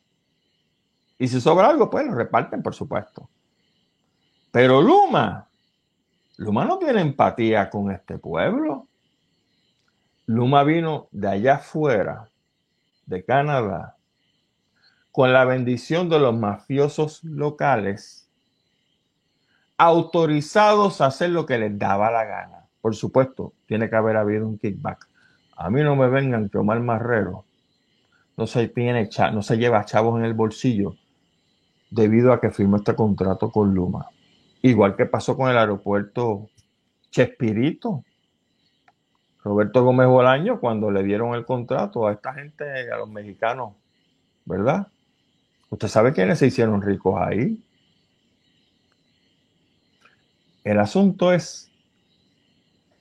[1.18, 3.30] Y si sobra algo, pues lo reparten, por supuesto.
[4.52, 5.49] Pero Luma,
[6.39, 8.88] Luma no tiene empatía con este pueblo.
[10.25, 12.30] Luma vino de allá afuera,
[13.06, 13.97] de Canadá,
[15.12, 18.30] con la bendición de los mafiosos locales,
[19.78, 22.65] autorizados a hacer lo que les daba la gana.
[22.80, 25.10] por supuesto, tiene que haber habido un kickback.
[25.58, 27.43] A mí no me vengan que Omar Marrero
[28.38, 30.95] no se, tiene, no se lleva chavos en el bolsillo
[31.91, 34.10] debido a que firmó este contrato con Luma.
[34.62, 36.50] Igual que pasó con el aeropuerto
[37.12, 38.04] Chespirito.
[39.43, 43.74] Roberto Gómez Bolaño, cuando le dieron el contrato a esta gente, a los mexicanos,
[44.45, 44.88] ¿verdad?
[45.69, 47.63] Usted sabe quiénes se hicieron ricos ahí.
[50.63, 51.72] El asunto es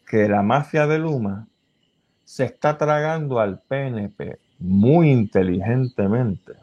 [0.07, 1.49] que la mafia de Luma
[2.25, 6.55] se está tragando al PNP muy inteligentemente.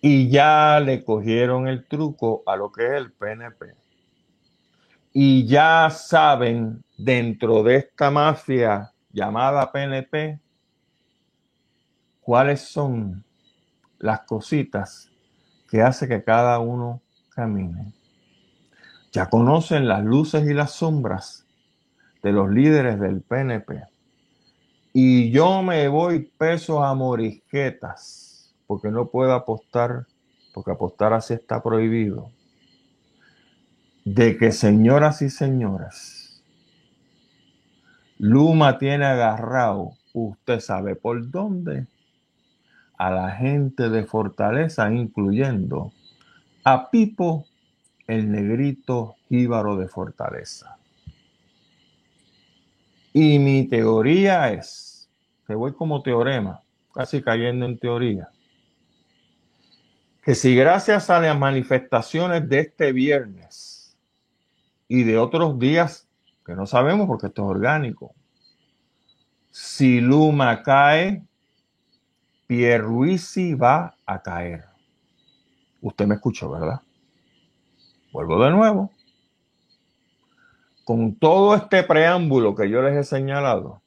[0.00, 3.74] Y ya le cogieron el truco a lo que es el PNP.
[5.12, 10.38] Y ya saben dentro de esta mafia llamada PNP
[12.20, 13.24] cuáles son
[13.98, 15.10] las cositas
[15.68, 17.92] que hace que cada uno camine.
[19.12, 21.46] Ya conocen las luces y las sombras
[22.22, 23.82] de los líderes del PNP.
[24.92, 28.29] Y yo me voy pesos a morisquetas,
[28.70, 30.06] porque no puedo apostar,
[30.54, 32.30] porque apostar así está prohibido.
[34.04, 36.40] De que señoras y señoras,
[38.16, 41.88] Luma tiene agarrado, usted sabe por dónde,
[42.96, 45.92] a la gente de Fortaleza, incluyendo
[46.62, 47.46] a Pipo
[48.06, 50.78] el negrito jíbaro de Fortaleza.
[53.12, 55.10] Y mi teoría es,
[55.48, 56.60] que voy como teorema,
[56.94, 58.28] casi cayendo en teoría,
[60.30, 63.98] que si gracias a las manifestaciones de este viernes
[64.86, 66.08] y de otros días,
[66.46, 68.14] que no sabemos porque esto es orgánico,
[69.50, 71.24] si Luma cae,
[72.46, 74.66] Pierluisi va a caer.
[75.80, 76.80] Usted me escuchó, ¿verdad?
[78.12, 78.92] Vuelvo de nuevo.
[80.84, 83.82] Con todo este preámbulo que yo les he señalado,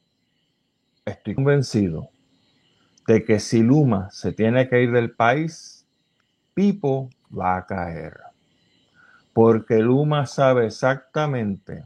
[1.06, 2.10] estoy convencido
[3.08, 5.82] de que si Luma se tiene que ir del país,
[6.53, 8.19] Pipo va a caer.
[9.33, 11.85] Porque Luma sabe exactamente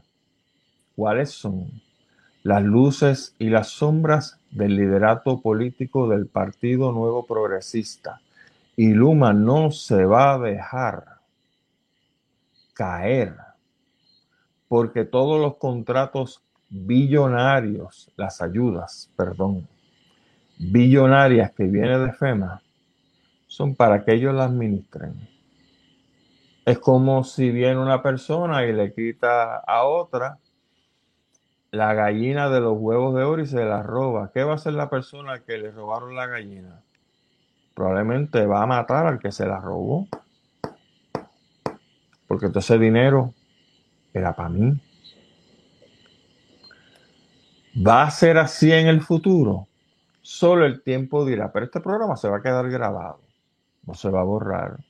[0.94, 1.70] cuáles son
[2.42, 8.20] las luces y las sombras del liderato político del Partido Nuevo Progresista.
[8.76, 11.18] Y Luma no se va a dejar
[12.74, 13.34] caer,
[14.68, 19.66] porque todos los contratos billonarios, las ayudas, perdón,
[20.58, 22.62] billonarias que vienen de FEMA,
[23.48, 25.28] son para que ellos las administren.
[26.64, 30.38] Es como si viene una persona y le quita a otra
[31.72, 34.30] la gallina de los huevos de oro y se la roba.
[34.32, 36.82] ¿Qué va a hacer la persona que le robaron la gallina?
[37.74, 40.06] Probablemente va a matar al que se la robó
[42.28, 43.34] porque todo ese dinero
[44.12, 44.80] era para mí.
[47.84, 49.66] ¿Va a ser así en el futuro?
[50.20, 53.20] Solo el tiempo dirá, pero este programa se va a quedar grabado,
[53.88, 54.84] no se va a borrar.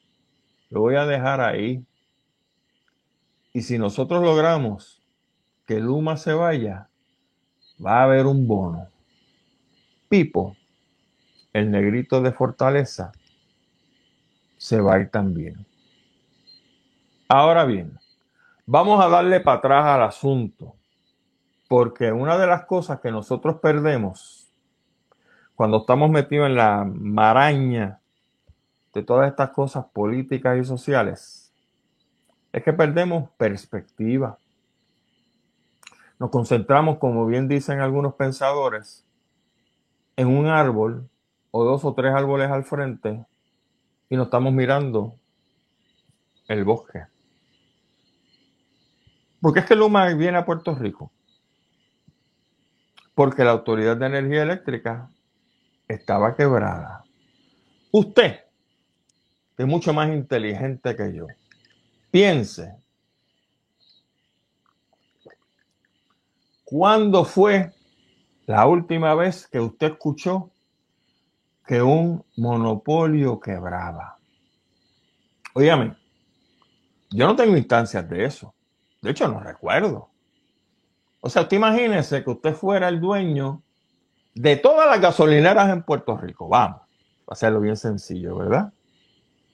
[0.70, 1.84] Lo voy a dejar ahí.
[3.52, 5.00] Y si nosotros logramos
[5.66, 6.88] que Luma se vaya,
[7.84, 8.88] va a haber un bono.
[10.08, 10.56] Pipo,
[11.52, 13.12] el negrito de Fortaleza,
[14.56, 15.64] se va a ir también.
[17.28, 18.00] Ahora bien,
[18.66, 20.74] vamos a darle para atrás al asunto,
[21.68, 24.52] porque una de las cosas que nosotros perdemos
[25.54, 27.97] cuando estamos metidos en la maraña
[28.94, 31.48] de todas estas cosas políticas y sociales
[32.52, 34.38] es que perdemos perspectiva.
[36.18, 39.06] Nos concentramos, como bien dicen algunos pensadores,
[40.16, 41.08] en un árbol
[41.50, 43.24] o dos o tres árboles al frente
[44.08, 45.16] y nos estamos mirando
[46.48, 47.04] el bosque.
[49.40, 51.12] ¿Por qué es que Luma viene a Puerto Rico?
[53.14, 55.10] Porque la Autoridad de Energía Eléctrica
[55.86, 57.04] estaba quebrada.
[57.92, 58.47] Usted,
[59.58, 61.26] es mucho más inteligente que yo,
[62.12, 62.76] piense,
[66.64, 67.72] ¿cuándo fue
[68.46, 70.50] la última vez que usted escuchó
[71.66, 74.16] que un monopolio quebraba?
[75.54, 75.96] Óyame,
[77.10, 78.54] yo no tengo instancias de eso.
[79.02, 80.08] De hecho, no recuerdo.
[81.20, 83.62] O sea, usted imagínese que usted fuera el dueño
[84.34, 86.48] de todas las gasolineras en Puerto Rico.
[86.48, 86.80] Vamos,
[87.26, 88.72] a hacerlo bien sencillo, ¿verdad?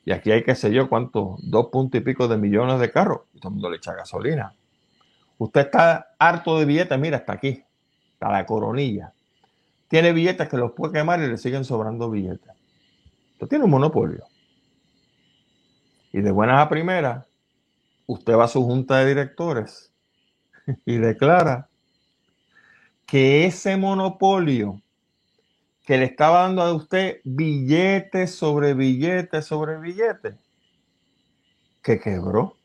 [0.05, 3.23] Y aquí hay que sé yo cuánto, dos puntos y pico de millones de carros.
[3.33, 4.55] Y todo el mundo le echa gasolina.
[5.39, 7.65] Usted está harto de billetes, mira, hasta aquí,
[8.13, 9.13] hasta la coronilla.
[9.89, 12.53] Tiene billetes que los puede quemar y le siguen sobrando billetes.
[13.33, 14.25] Usted tiene un monopolio.
[16.13, 17.27] Y de buenas a primeras,
[18.07, 19.93] usted va a su junta de directores
[20.87, 21.69] y declara
[23.07, 24.81] que ese monopolio
[25.85, 30.37] que le estaba dando a usted billetes sobre billetes sobre billetes,
[31.83, 32.57] que quebró.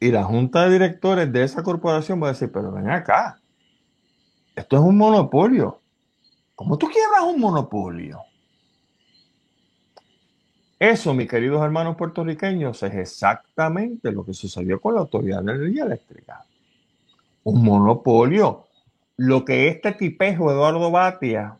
[0.00, 3.40] Y la junta de directores de esa corporación va a decir, pero ven acá,
[4.56, 5.80] esto es un monopolio.
[6.54, 8.20] ¿Cómo tú quiebras un monopolio?
[10.78, 15.84] Eso, mis queridos hermanos puertorriqueños, es exactamente lo que sucedió con la Autoridad de Energía
[15.84, 16.44] Eléctrica.
[17.44, 18.66] Un monopolio.
[19.22, 21.58] Lo que este tipejo, Eduardo Batia,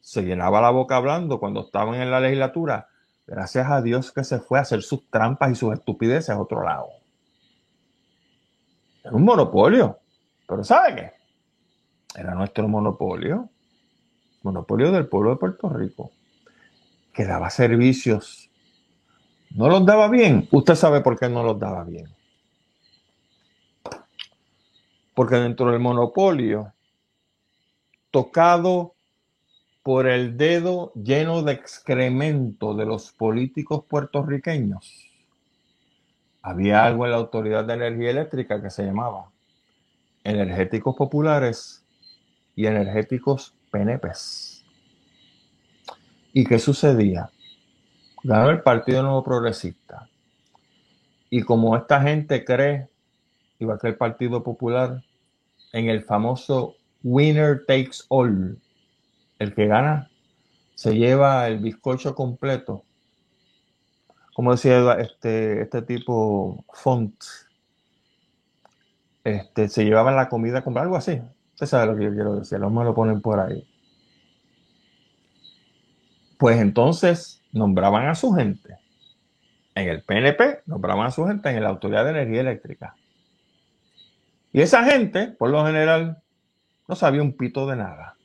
[0.00, 2.88] se llenaba la boca hablando cuando estaban en la legislatura,
[3.26, 6.64] gracias a Dios que se fue a hacer sus trampas y sus estupideces a otro
[6.64, 6.86] lado.
[9.04, 9.98] Era un monopolio.
[10.48, 12.18] Pero ¿sabe qué?
[12.18, 13.50] Era nuestro monopolio.
[14.42, 16.12] Monopolio del pueblo de Puerto Rico
[17.12, 18.48] que daba servicios,
[19.50, 20.48] no los daba bien.
[20.50, 22.08] Usted sabe por qué no los daba bien.
[25.14, 26.72] Porque dentro del monopolio,
[28.10, 28.94] tocado
[29.82, 35.10] por el dedo lleno de excremento de los políticos puertorriqueños,
[36.42, 39.30] había algo en la Autoridad de Energía Eléctrica que se llamaba
[40.24, 41.84] energéticos populares
[42.56, 44.64] y energéticos PNPs.
[46.32, 47.30] ¿Y qué sucedía?
[48.22, 50.08] Ganó el Partido Nuevo Progresista.
[51.28, 52.88] Y como esta gente cree,
[53.60, 55.02] igual que el Partido Popular,
[55.72, 58.58] en el famoso winner takes all,
[59.38, 60.10] el que gana
[60.80, 62.84] se lleva el bizcocho completo.
[64.34, 67.14] Como decía este, este tipo Font,
[69.22, 71.20] este, se llevaba la comida con algo así.
[71.52, 73.68] Usted sabe lo que yo quiero decir, los me lo ponen por ahí.
[76.38, 78.78] Pues entonces nombraban a su gente.
[79.74, 82.96] En el PNP nombraban a su gente en la Autoridad de Energía Eléctrica.
[84.52, 86.22] Y esa gente, por lo general,
[86.88, 88.16] no sabía un pito de nada.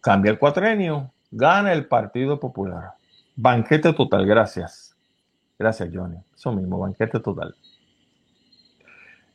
[0.00, 2.92] Cambia el cuatrenio, gana el Partido Popular.
[3.36, 4.94] Banquete total, gracias.
[5.58, 6.18] Gracias, Johnny.
[6.34, 7.54] Eso mismo, banquete total.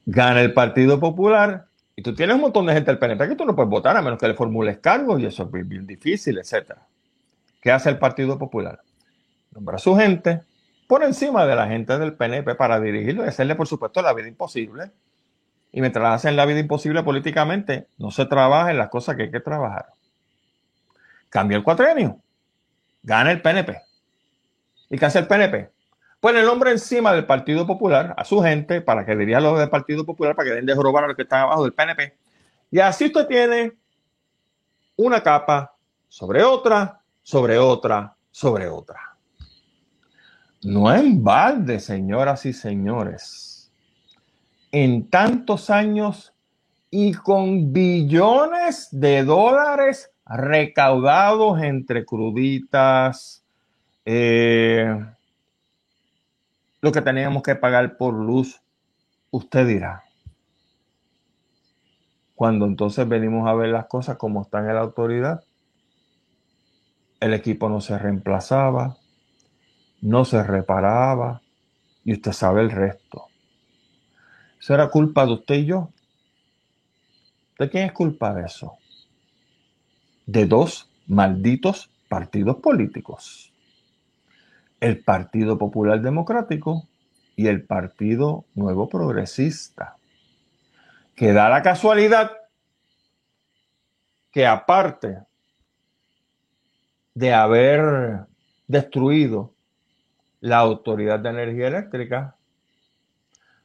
[0.05, 3.45] Gana el Partido Popular y tú tienes un montón de gente del PNP que tú
[3.45, 6.73] no puedes votar a menos que le formules cargos y eso es bien, difícil, etc.
[7.61, 8.81] ¿Qué hace el Partido Popular?
[9.51, 10.41] Nombra a su gente
[10.87, 14.27] por encima de la gente del PNP para dirigirlo y hacerle, por supuesto, la vida
[14.27, 14.91] imposible.
[15.71, 19.31] Y mientras hacen la vida imposible políticamente, no se trabaja en las cosas que hay
[19.31, 19.87] que trabajar.
[21.29, 22.19] Cambia el cuatrenio.
[23.03, 23.81] Gana el PNP.
[24.89, 25.69] ¿Y qué hace el PNP?
[26.19, 29.69] Pone el nombre encima del Partido Popular, a su gente, para que dirija los del
[29.69, 32.15] Partido Popular, para que den de robar a los que están abajo del PNP.
[32.71, 33.73] Y así usted tiene
[34.95, 35.75] una capa
[36.07, 39.14] sobre otra, sobre otra, sobre otra.
[40.65, 43.71] No en balde, señoras y señores.
[44.71, 46.33] En tantos años
[46.89, 53.45] y con billones de dólares recaudados entre cruditas,
[54.05, 55.05] eh,
[56.81, 58.59] lo que teníamos que pagar por luz,
[59.29, 60.03] usted dirá.
[62.33, 65.43] Cuando entonces venimos a ver las cosas como están en la autoridad,
[67.19, 68.97] el equipo no se reemplazaba,
[70.05, 71.41] no se reparaba
[72.03, 73.25] y usted sabe el resto.
[74.59, 75.89] Eso era culpa de usted y yo.
[77.57, 78.77] ¿De quién es culpa de eso?
[80.25, 83.51] De dos malditos partidos políticos
[84.79, 86.87] el Partido Popular Democrático
[87.35, 89.97] y el Partido Nuevo Progresista,
[91.15, 92.31] que da la casualidad
[94.31, 95.23] que aparte
[97.15, 98.27] de haber
[98.67, 99.54] destruido
[100.45, 102.35] la Autoridad de Energía Eléctrica,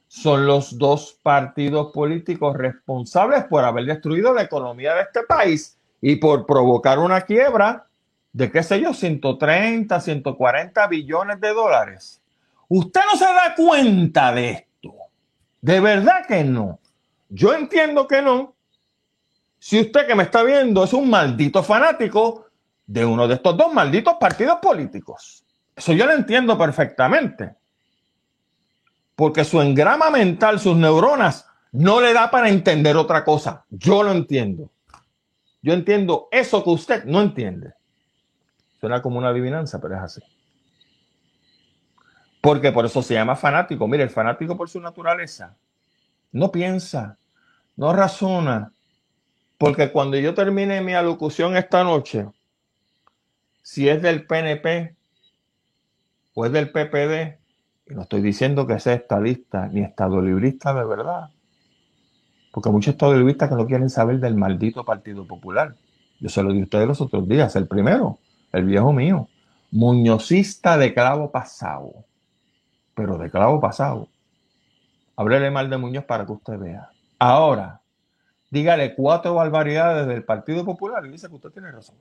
[0.07, 6.15] son los dos partidos políticos responsables por haber destruido la economía de este país y
[6.15, 7.85] por provocar una quiebra
[8.33, 12.19] de qué sé yo, 130, 140 billones de dólares.
[12.67, 14.93] Usted no se da cuenta de esto.
[15.61, 16.79] De verdad que no.
[17.29, 18.55] Yo entiendo que no.
[19.59, 22.47] Si usted que me está viendo es un maldito fanático
[22.87, 25.45] de uno de estos dos malditos partidos políticos.
[25.81, 27.55] Eso yo lo entiendo perfectamente.
[29.15, 33.65] Porque su engrama mental, sus neuronas, no le da para entender otra cosa.
[33.71, 34.69] Yo lo entiendo.
[35.63, 37.73] Yo entiendo eso que usted no entiende.
[38.79, 40.21] Suena como una adivinanza, pero es así.
[42.41, 43.87] Porque por eso se llama fanático.
[43.87, 45.57] Mire, el fanático por su naturaleza
[46.31, 47.17] no piensa,
[47.75, 48.71] no razona.
[49.57, 52.27] Porque cuando yo termine mi alocución esta noche,
[53.63, 55.00] si es del PNP
[56.33, 57.39] o del PPD,
[57.87, 61.29] Y no estoy diciendo que sea estadista ni estadolibrista de verdad.
[62.51, 65.75] Porque hay muchos estadolibristas que no quieren saber del maldito Partido Popular.
[66.19, 67.55] Yo se lo di a ustedes los otros días.
[67.55, 68.19] El primero,
[68.51, 69.27] el viejo mío.
[69.71, 72.05] Muñozista de clavo pasado.
[72.93, 74.09] Pero de clavo pasado.
[75.15, 76.89] Háblele mal de Muñoz para que usted vea.
[77.19, 77.81] Ahora,
[78.49, 81.95] dígale cuatro barbaridades del Partido Popular y dice que usted tiene razón.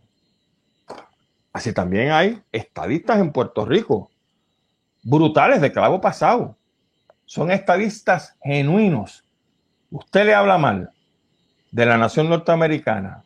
[1.52, 4.10] Así también hay estadistas en Puerto Rico,
[5.02, 6.56] brutales de clavo pasado.
[7.24, 9.24] Son estadistas genuinos.
[9.90, 10.90] Usted le habla mal
[11.70, 13.24] de la nación norteamericana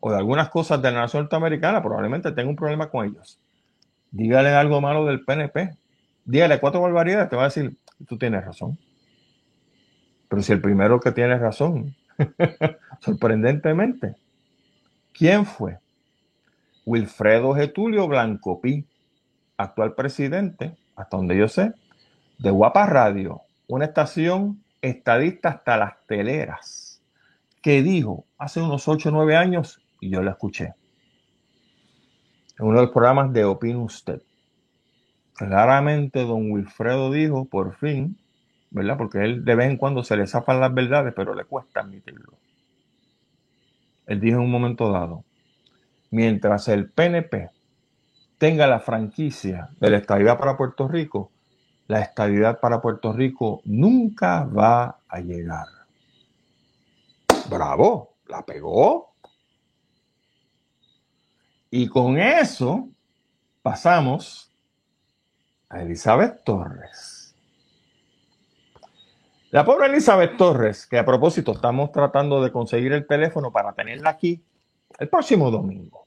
[0.00, 3.40] o de algunas cosas de la nación norteamericana, probablemente tenga un problema con ellos.
[4.10, 5.76] Dígale algo malo del PNP.
[6.24, 8.78] Dígale cuatro barbaridades, te va a decir, tú tienes razón.
[10.28, 11.94] Pero si el primero que tiene razón,
[13.00, 14.16] sorprendentemente,
[15.12, 15.78] ¿quién fue?
[16.84, 18.86] Wilfredo Getulio Blancopí,
[19.56, 21.72] actual presidente, hasta donde yo sé,
[22.38, 27.02] de Guapa Radio, una estación estadista hasta las teleras,
[27.62, 30.74] que dijo hace unos 8 o 9 años, y yo la escuché,
[32.58, 34.22] en uno de los programas de Opina Usted.
[35.34, 38.16] Claramente don Wilfredo dijo, por fin,
[38.70, 38.96] ¿verdad?
[38.96, 42.32] Porque él de vez en cuando se le zafan las verdades, pero le cuesta admitirlo.
[44.06, 45.24] Él dijo en un momento dado,
[46.10, 47.50] mientras el PNP
[48.38, 51.30] tenga la franquicia de la estabilidad para Puerto Rico,
[51.88, 55.66] la estabilidad para Puerto Rico nunca va a llegar.
[57.48, 59.14] Bravo, la pegó.
[61.70, 62.88] Y con eso
[63.62, 64.52] pasamos
[65.68, 67.34] a Elizabeth Torres.
[69.50, 74.10] La pobre Elizabeth Torres, que a propósito estamos tratando de conseguir el teléfono para tenerla
[74.10, 74.42] aquí
[74.98, 76.06] el próximo domingo.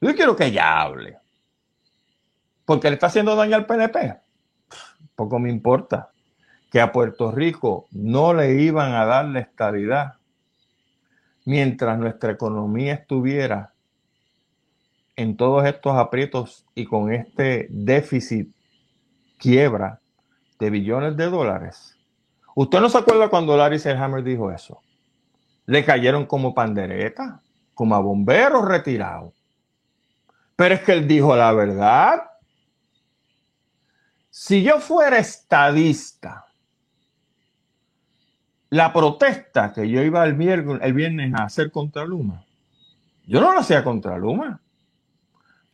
[0.00, 1.21] Yo quiero que ella hable.
[2.72, 4.18] Porque le está haciendo daño al PNP.
[5.14, 6.10] Poco me importa.
[6.70, 10.14] Que a Puerto Rico no le iban a dar la estabilidad
[11.44, 13.74] mientras nuestra economía estuviera
[15.16, 18.50] en todos estos aprietos y con este déficit
[19.38, 20.00] quiebra
[20.58, 21.94] de billones de dólares.
[22.54, 24.80] ¿Usted no se acuerda cuando Larry Selhammer dijo eso?
[25.66, 27.42] Le cayeron como pandereta,
[27.74, 29.34] como a bomberos retirados.
[30.56, 32.31] Pero es que él dijo la verdad.
[34.34, 36.46] Si yo fuera estadista,
[38.70, 42.42] la protesta que yo iba el viernes, el viernes a hacer contra Luma,
[43.26, 44.58] yo no lo hacía contra Luma.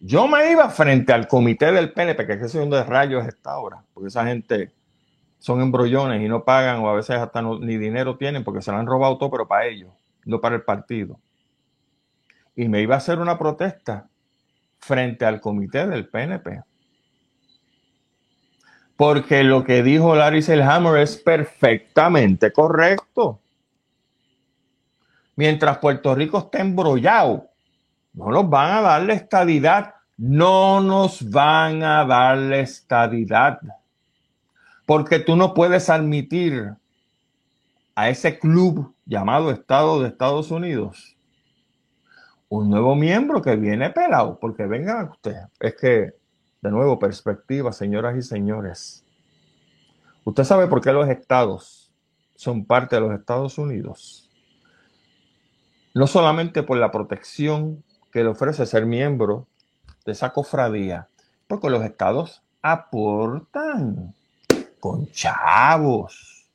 [0.00, 4.08] Yo me iba frente al comité del PNP, que es donde rayos está ahora, porque
[4.08, 4.72] esa gente
[5.38, 8.78] son embrollones y no pagan o a veces hasta ni dinero tienen porque se lo
[8.78, 9.92] han robado todo, pero para ellos,
[10.24, 11.20] no para el partido.
[12.56, 14.08] Y me iba a hacer una protesta
[14.80, 16.64] frente al comité del PNP.
[18.98, 23.38] Porque lo que dijo Larry Selhammer es perfectamente correcto.
[25.36, 27.48] Mientras Puerto Rico esté embrollado,
[28.14, 29.94] no nos van a darle estadidad.
[30.16, 33.60] No nos van a darle estadidad.
[34.84, 36.74] Porque tú no puedes admitir
[37.94, 41.16] a ese club llamado Estado de Estados Unidos
[42.48, 46.14] un nuevo miembro que viene pelado, porque venga usted, es que,
[46.60, 49.04] de nuevo, perspectiva, señoras y señores.
[50.24, 51.92] Usted sabe por qué los estados
[52.34, 54.30] son parte de los Estados Unidos.
[55.94, 57.82] No solamente por la protección
[58.12, 59.46] que le ofrece ser miembro
[60.04, 61.08] de esa cofradía,
[61.46, 64.14] porque los estados aportan
[64.80, 66.48] con chavos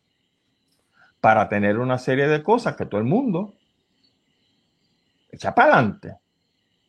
[1.20, 3.54] para tener una serie de cosas que todo el mundo
[5.32, 6.23] echa para adelante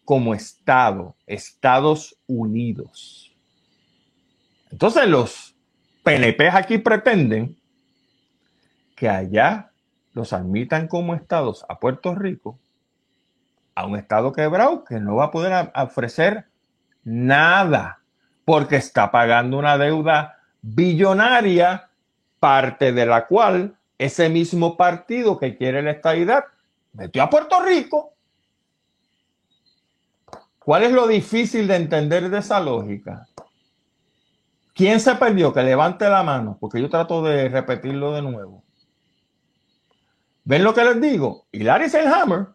[0.04, 3.32] como Estado, Estados Unidos.
[4.70, 5.54] Entonces los
[6.02, 7.56] PNP aquí pretenden
[8.96, 9.70] que allá
[10.12, 12.58] los admitan como estados a Puerto Rico,
[13.74, 16.46] a un estado quebrado que no va a poder ofrecer
[17.02, 18.00] nada
[18.44, 21.88] porque está pagando una deuda billonaria,
[22.38, 26.44] parte de la cual ese mismo partido que quiere la estabilidad
[26.92, 28.13] metió a Puerto Rico.
[30.64, 33.26] ¿Cuál es lo difícil de entender de esa lógica?
[34.74, 35.52] ¿Quién se perdió?
[35.52, 38.64] Que levante la mano, porque yo trato de repetirlo de nuevo.
[40.44, 41.46] ¿Ven lo que les digo?
[41.52, 42.46] Y Larry Selhammer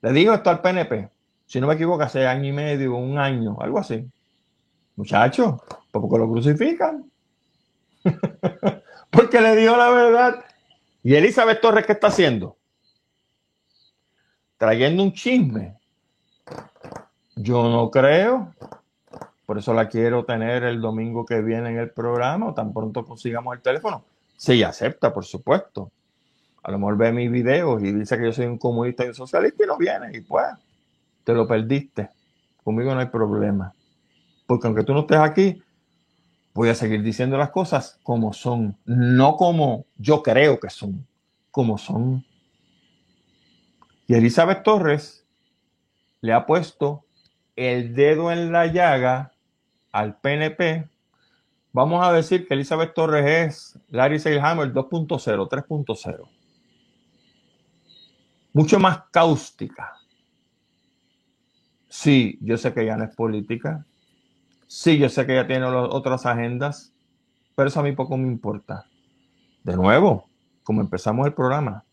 [0.00, 1.10] le digo esto al PNP.
[1.44, 4.08] Si no me equivoco, hace año y medio, un año, algo así.
[4.96, 5.60] Muchachos,
[5.90, 7.10] ¿por qué lo crucifican?
[9.10, 10.44] porque le dijo la verdad.
[11.02, 12.56] ¿Y Elizabeth Torres qué está haciendo?
[14.56, 15.79] Trayendo un chisme
[17.42, 18.54] yo no creo,
[19.46, 23.56] Por eso la quiero tener el domingo que viene en el programa tan pronto consigamos
[23.56, 24.04] el teléfono.
[24.36, 25.90] Si acepta, por supuesto.
[26.62, 29.14] A lo mejor ve mis videos y dice que yo soy un comunista y un
[29.14, 30.16] socialista y no viene.
[30.16, 30.46] Y pues,
[31.24, 32.10] te lo perdiste.
[32.62, 33.74] Conmigo no hay problema.
[34.46, 35.62] Porque aunque tú no estés aquí,
[36.54, 41.06] voy a seguir diciendo las cosas como son, no como yo creo que son,
[41.50, 42.24] como son.
[44.06, 45.26] Y Elizabeth Torres
[46.20, 47.04] le ha puesto
[47.60, 49.34] el dedo en la llaga
[49.92, 50.88] al PNP,
[51.72, 56.28] vamos a decir que Elizabeth Torres es Larry Seilhammer 2.0, 3.0.
[58.54, 59.92] Mucho más cáustica.
[61.86, 63.84] Sí, yo sé que ella no es política.
[64.66, 66.94] Sí, yo sé que ella tiene otras agendas,
[67.54, 68.86] pero eso a mí poco me importa.
[69.64, 70.30] De nuevo,
[70.62, 71.84] como empezamos el programa,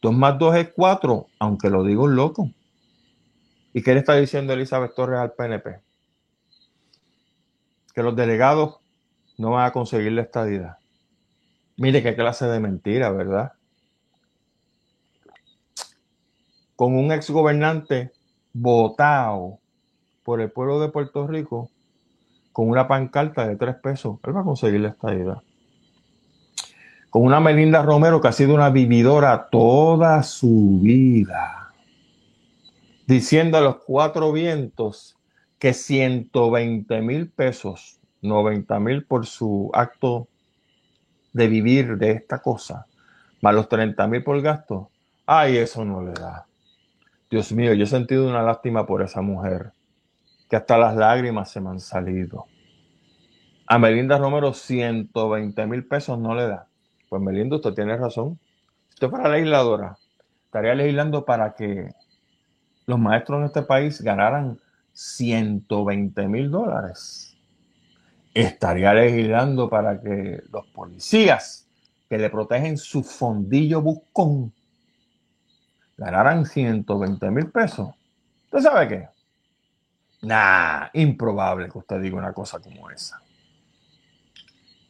[0.00, 2.52] 2 más 2 es 4, aunque lo digo loco.
[3.74, 5.84] ¿Y qué le está diciendo Elizabeth Torres al PNP?
[7.94, 8.80] que los delegados
[9.38, 10.78] no van a conseguir la estadidad.
[11.76, 13.52] Mire qué clase de mentira, ¿verdad?
[16.76, 18.12] Con un exgobernante
[18.52, 19.58] votado
[20.24, 21.70] por el pueblo de Puerto Rico,
[22.52, 25.42] con una pancarta de tres pesos, él va a conseguir la estadidad.
[27.10, 31.63] Con una Melinda Romero que ha sido una vividora toda su vida,
[33.06, 35.16] diciendo a los cuatro vientos
[35.58, 40.28] que 120 mil pesos, 90 mil por su acto
[41.32, 42.86] de vivir de esta cosa,
[43.40, 44.90] más los 30 mil por gasto,
[45.26, 46.46] ay, eso no le da.
[47.30, 49.72] Dios mío, yo he sentido una lástima por esa mujer,
[50.48, 52.46] que hasta las lágrimas se me han salido.
[53.66, 56.66] A Melinda Romero 120 mil pesos no le da.
[57.08, 58.38] Pues Melinda, usted tiene razón.
[58.90, 59.96] Usted para legisladora
[60.44, 61.88] estaría legislando para que
[62.86, 64.58] los maestros en este país ganaran
[64.92, 67.36] 120 mil dólares.
[68.32, 71.68] Estaría legislando para que los policías
[72.08, 74.52] que le protegen su fondillo buscón
[75.96, 77.90] ganaran 120 mil pesos.
[78.46, 79.08] ¿Usted sabe qué?
[80.22, 83.20] Nah, improbable que usted diga una cosa como esa.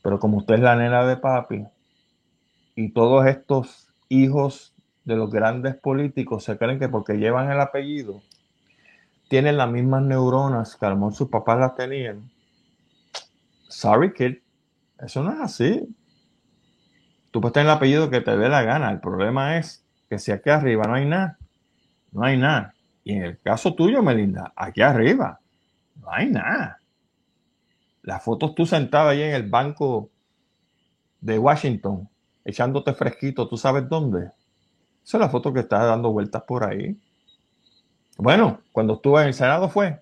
[0.03, 1.67] Pero como usted es la nena de papi
[2.77, 4.74] y todos estos hijos
[5.05, 8.23] de los grandes políticos se creen que porque llevan el apellido
[9.29, 12.31] tienen las mismas neuronas que a lo sus papás las tenían.
[13.69, 14.37] Sorry, kid.
[14.99, 15.97] Eso no es así.
[17.31, 18.91] Tú puedes tener el apellido que te dé la gana.
[18.91, 21.39] El problema es que si aquí arriba no hay nada,
[22.13, 22.75] no hay nada.
[23.03, 25.41] Y en el caso tuyo, Melinda, aquí arriba
[25.97, 26.79] no hay nada.
[28.03, 30.11] Las fotos tú sentada ahí en el banco
[31.21, 32.09] de Washington,
[32.45, 34.31] echándote fresquito, ¿tú sabes dónde?
[35.05, 36.97] Esa es la foto que está dando vueltas por ahí.
[38.17, 40.01] Bueno, cuando estuve en el Senado fue.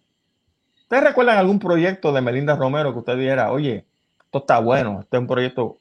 [0.82, 3.86] ¿Ustedes recuerdan algún proyecto de Melinda Romero que usted dijera, oye,
[4.24, 5.78] esto está bueno, este es un proyecto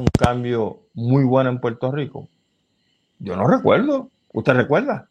[0.00, 2.28] un cambio muy bueno en Puerto Rico?
[3.18, 4.10] Yo no recuerdo.
[4.32, 5.08] ¿Usted recuerda?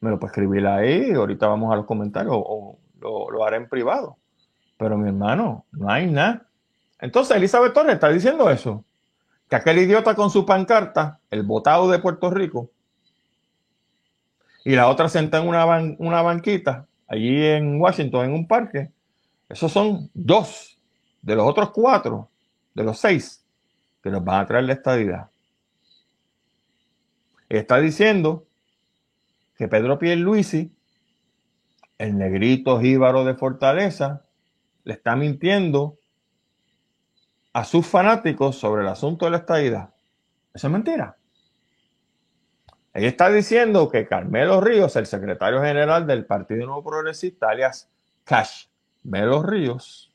[0.00, 3.68] Me lo puede escribir ahí, ahorita vamos a los comentarios o, lo, lo haré en
[3.68, 4.16] privado.
[4.78, 6.46] Pero mi hermano, no hay nada.
[6.98, 8.84] Entonces Elizabeth Torres está diciendo eso.
[9.52, 12.70] Que aquel idiota con su pancarta, el votado de Puerto Rico,
[14.64, 18.90] y la otra sentada en una, banquita allí en Washington, en un parque.
[19.50, 20.78] Esos son dos
[21.20, 22.30] de los otros cuatro,
[22.72, 23.44] de los seis,
[24.02, 25.28] que nos van a traer la estadidad.
[27.50, 28.46] Está diciendo
[29.58, 30.72] que Pedro Pierluisi,
[31.98, 34.24] el negrito jíbaro de Fortaleza,
[34.84, 35.98] le está mintiendo
[37.52, 39.90] a sus fanáticos sobre el asunto de la estadidad.
[40.54, 41.16] Eso es mentira.
[42.94, 47.90] Ahí está diciendo que Carmelo Ríos, el secretario general del Partido Nuevo Progresista, alias
[48.24, 48.66] Cash
[49.02, 50.12] Melo Ríos,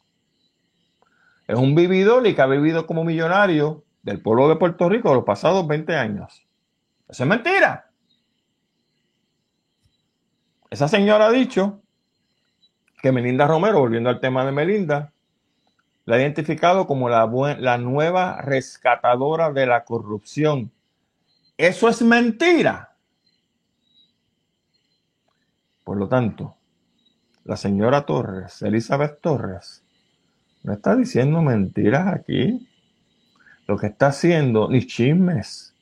[1.47, 5.23] es un vividor y que ha vivido como millonario del pueblo de Puerto Rico los
[5.23, 6.45] pasados 20 años.
[7.07, 7.89] Eso es mentira.
[10.69, 11.81] Esa señora ha dicho
[13.01, 15.13] que Melinda Romero, volviendo al tema de Melinda,
[16.07, 20.71] la ha identificado como la, nueva rescatadora de la corrupción
[21.57, 22.95] eso es mentira.
[25.83, 26.55] Por lo tanto,
[27.45, 29.83] la señora Torres, Elizabeth Torres,
[30.63, 32.69] no está diciendo mentiras aquí.
[33.67, 35.73] Lo que está haciendo, ni chismes,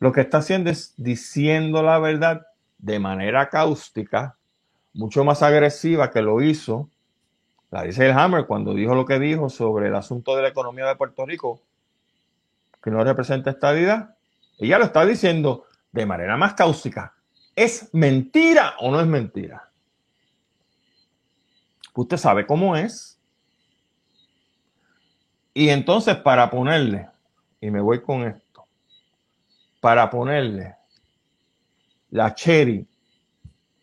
[0.00, 2.46] lo que está haciendo es diciendo la verdad
[2.78, 4.36] de manera cáustica,
[4.94, 6.88] mucho más agresiva que lo hizo
[7.72, 10.86] la dice el Hammer cuando dijo lo que dijo sobre el asunto de la economía
[10.86, 11.62] de Puerto Rico,
[12.82, 14.14] que no representa estabilidad.
[14.58, 17.14] Ella lo está diciendo de manera más cáustica.
[17.56, 19.70] ¿Es mentira o no es mentira?
[21.94, 23.18] Usted sabe cómo es.
[25.54, 27.08] Y entonces para ponerle,
[27.58, 28.66] y me voy con esto,
[29.80, 30.76] para ponerle
[32.10, 32.86] la cherry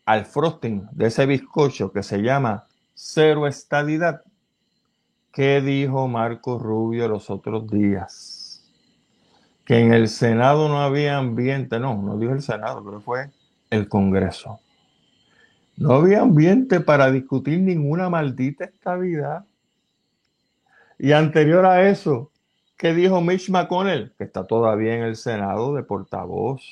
[0.04, 2.68] al frosting de ese bizcocho que se llama
[3.02, 4.22] cero estadidad,
[5.32, 8.62] ¿qué dijo Marco Rubio los otros días?
[9.64, 13.30] Que en el Senado no había ambiente, no, no dijo el Senado, pero fue
[13.70, 14.60] el Congreso.
[15.76, 19.46] No había ambiente para discutir ninguna maldita estabilidad.
[20.98, 22.30] Y anterior a eso,
[22.76, 24.12] ¿qué dijo Mitch McConnell?
[24.18, 26.62] Que está todavía en el Senado de portavoz.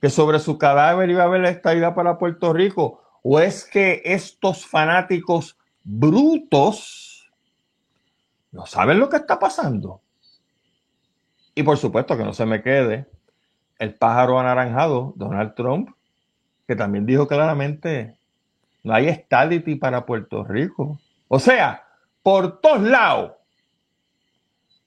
[0.00, 3.03] Que sobre su cadáver iba a haber la estabilidad para Puerto Rico.
[3.26, 7.32] ¿O es que estos fanáticos brutos
[8.52, 10.02] no saben lo que está pasando?
[11.54, 13.06] Y por supuesto que no se me quede
[13.78, 15.88] el pájaro anaranjado, Donald Trump,
[16.66, 18.14] que también dijo claramente,
[18.82, 21.00] no hay stability para Puerto Rico.
[21.26, 21.82] O sea,
[22.22, 23.32] por todos lados,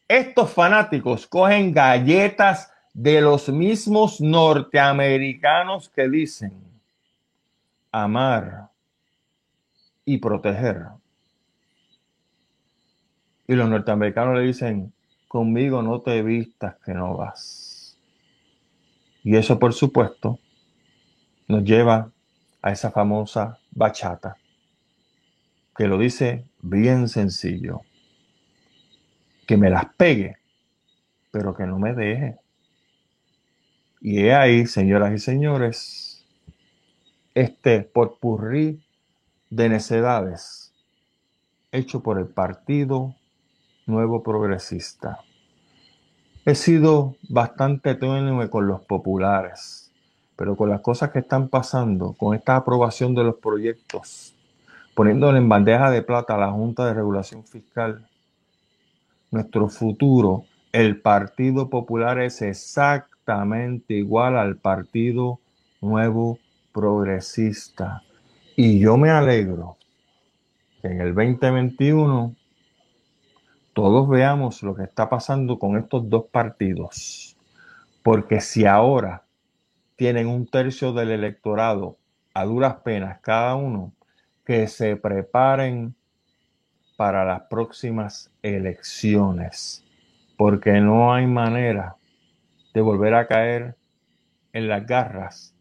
[0.08, 6.68] estos fanáticos cogen galletas de los mismos norteamericanos que dicen
[7.92, 8.70] amar
[10.06, 10.86] y proteger.
[13.48, 14.94] Y los norteamericanos le dicen,
[15.28, 17.98] conmigo no te vistas que no vas.
[19.24, 20.40] Y eso, por supuesto,
[21.48, 22.12] nos lleva
[22.62, 24.38] a esa famosa bachata,
[25.76, 27.82] que lo dice bien sencillo,
[29.46, 30.38] que me las pegue,
[31.32, 32.38] pero que no me deje.
[34.02, 36.07] Y he ahí, señoras y señores,
[37.42, 38.84] este potpurrí
[39.50, 40.74] de necedades
[41.72, 43.16] hecho por el Partido
[43.86, 45.20] Nuevo Progresista.
[46.46, 49.88] He sido bastante tenue con los populares
[50.38, 54.36] pero con las cosas que están pasando, con esta aprobación de los proyectos,
[54.94, 58.08] poniéndole en bandeja de plata a la Junta de Regulación Fiscal,
[59.32, 65.40] nuestro futuro, el Partido Popular es exactamente igual al Partido
[65.82, 66.47] Nuevo Progresista.
[68.56, 69.78] Y yo me alegro
[70.82, 72.36] que en el 2021
[73.74, 77.36] todos veamos lo que está pasando con estos dos partidos.
[78.04, 79.24] Porque si ahora
[79.96, 81.98] tienen un tercio del electorado
[82.36, 83.94] a duras penas cada uno,
[84.46, 85.96] que se preparen
[86.96, 89.84] para las próximas elecciones,
[90.38, 91.96] porque no hay manera
[92.74, 93.76] de volver a caer
[94.54, 95.57] en las garras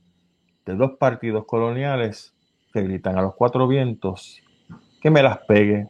[0.66, 2.34] de dos partidos coloniales
[2.72, 4.42] que gritan a los cuatro vientos
[5.00, 5.88] que me las pegue,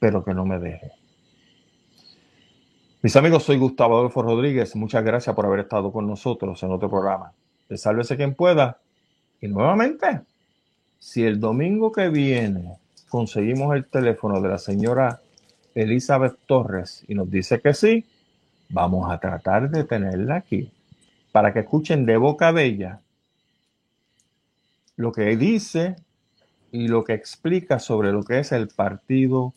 [0.00, 0.90] pero que no me deje.
[3.02, 4.74] Mis amigos, soy Gustavo Adolfo Rodríguez.
[4.76, 7.32] Muchas gracias por haber estado con nosotros en otro programa.
[7.68, 8.78] De Sálvese quien pueda.
[9.40, 10.20] Y nuevamente,
[10.98, 12.76] si el domingo que viene
[13.08, 15.20] conseguimos el teléfono de la señora
[15.74, 18.04] Elizabeth Torres y nos dice que sí,
[18.68, 20.70] vamos a tratar de tenerla aquí
[21.32, 23.00] para que escuchen de boca de ella
[25.00, 25.96] lo que dice
[26.70, 29.54] y lo que explica sobre lo que es el Partido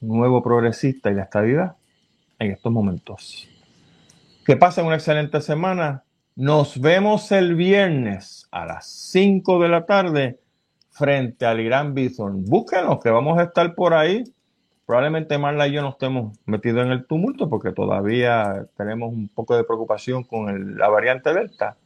[0.00, 1.76] Nuevo Progresista y la estabilidad
[2.40, 3.48] en estos momentos.
[4.44, 6.02] Que pasen una excelente semana.
[6.34, 10.40] Nos vemos el viernes a las 5 de la tarde
[10.90, 12.44] frente al Irán Bison.
[12.44, 14.24] Búsquenos que vamos a estar por ahí.
[14.84, 19.56] Probablemente Marla y yo no estemos metidos en el tumulto porque todavía tenemos un poco
[19.56, 21.76] de preocupación con la variante Delta.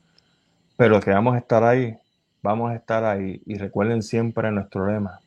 [0.78, 1.94] Pero que vamos a estar ahí,
[2.42, 5.20] Vamos a estar ahí y recuerden siempre nuestro lema.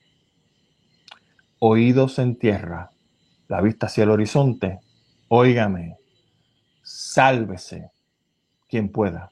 [1.59, 2.91] Oídos en tierra,
[3.47, 4.79] la vista hacia el horizonte.
[5.29, 5.97] Óigame,
[6.81, 7.91] sálvese
[8.67, 9.31] quien pueda.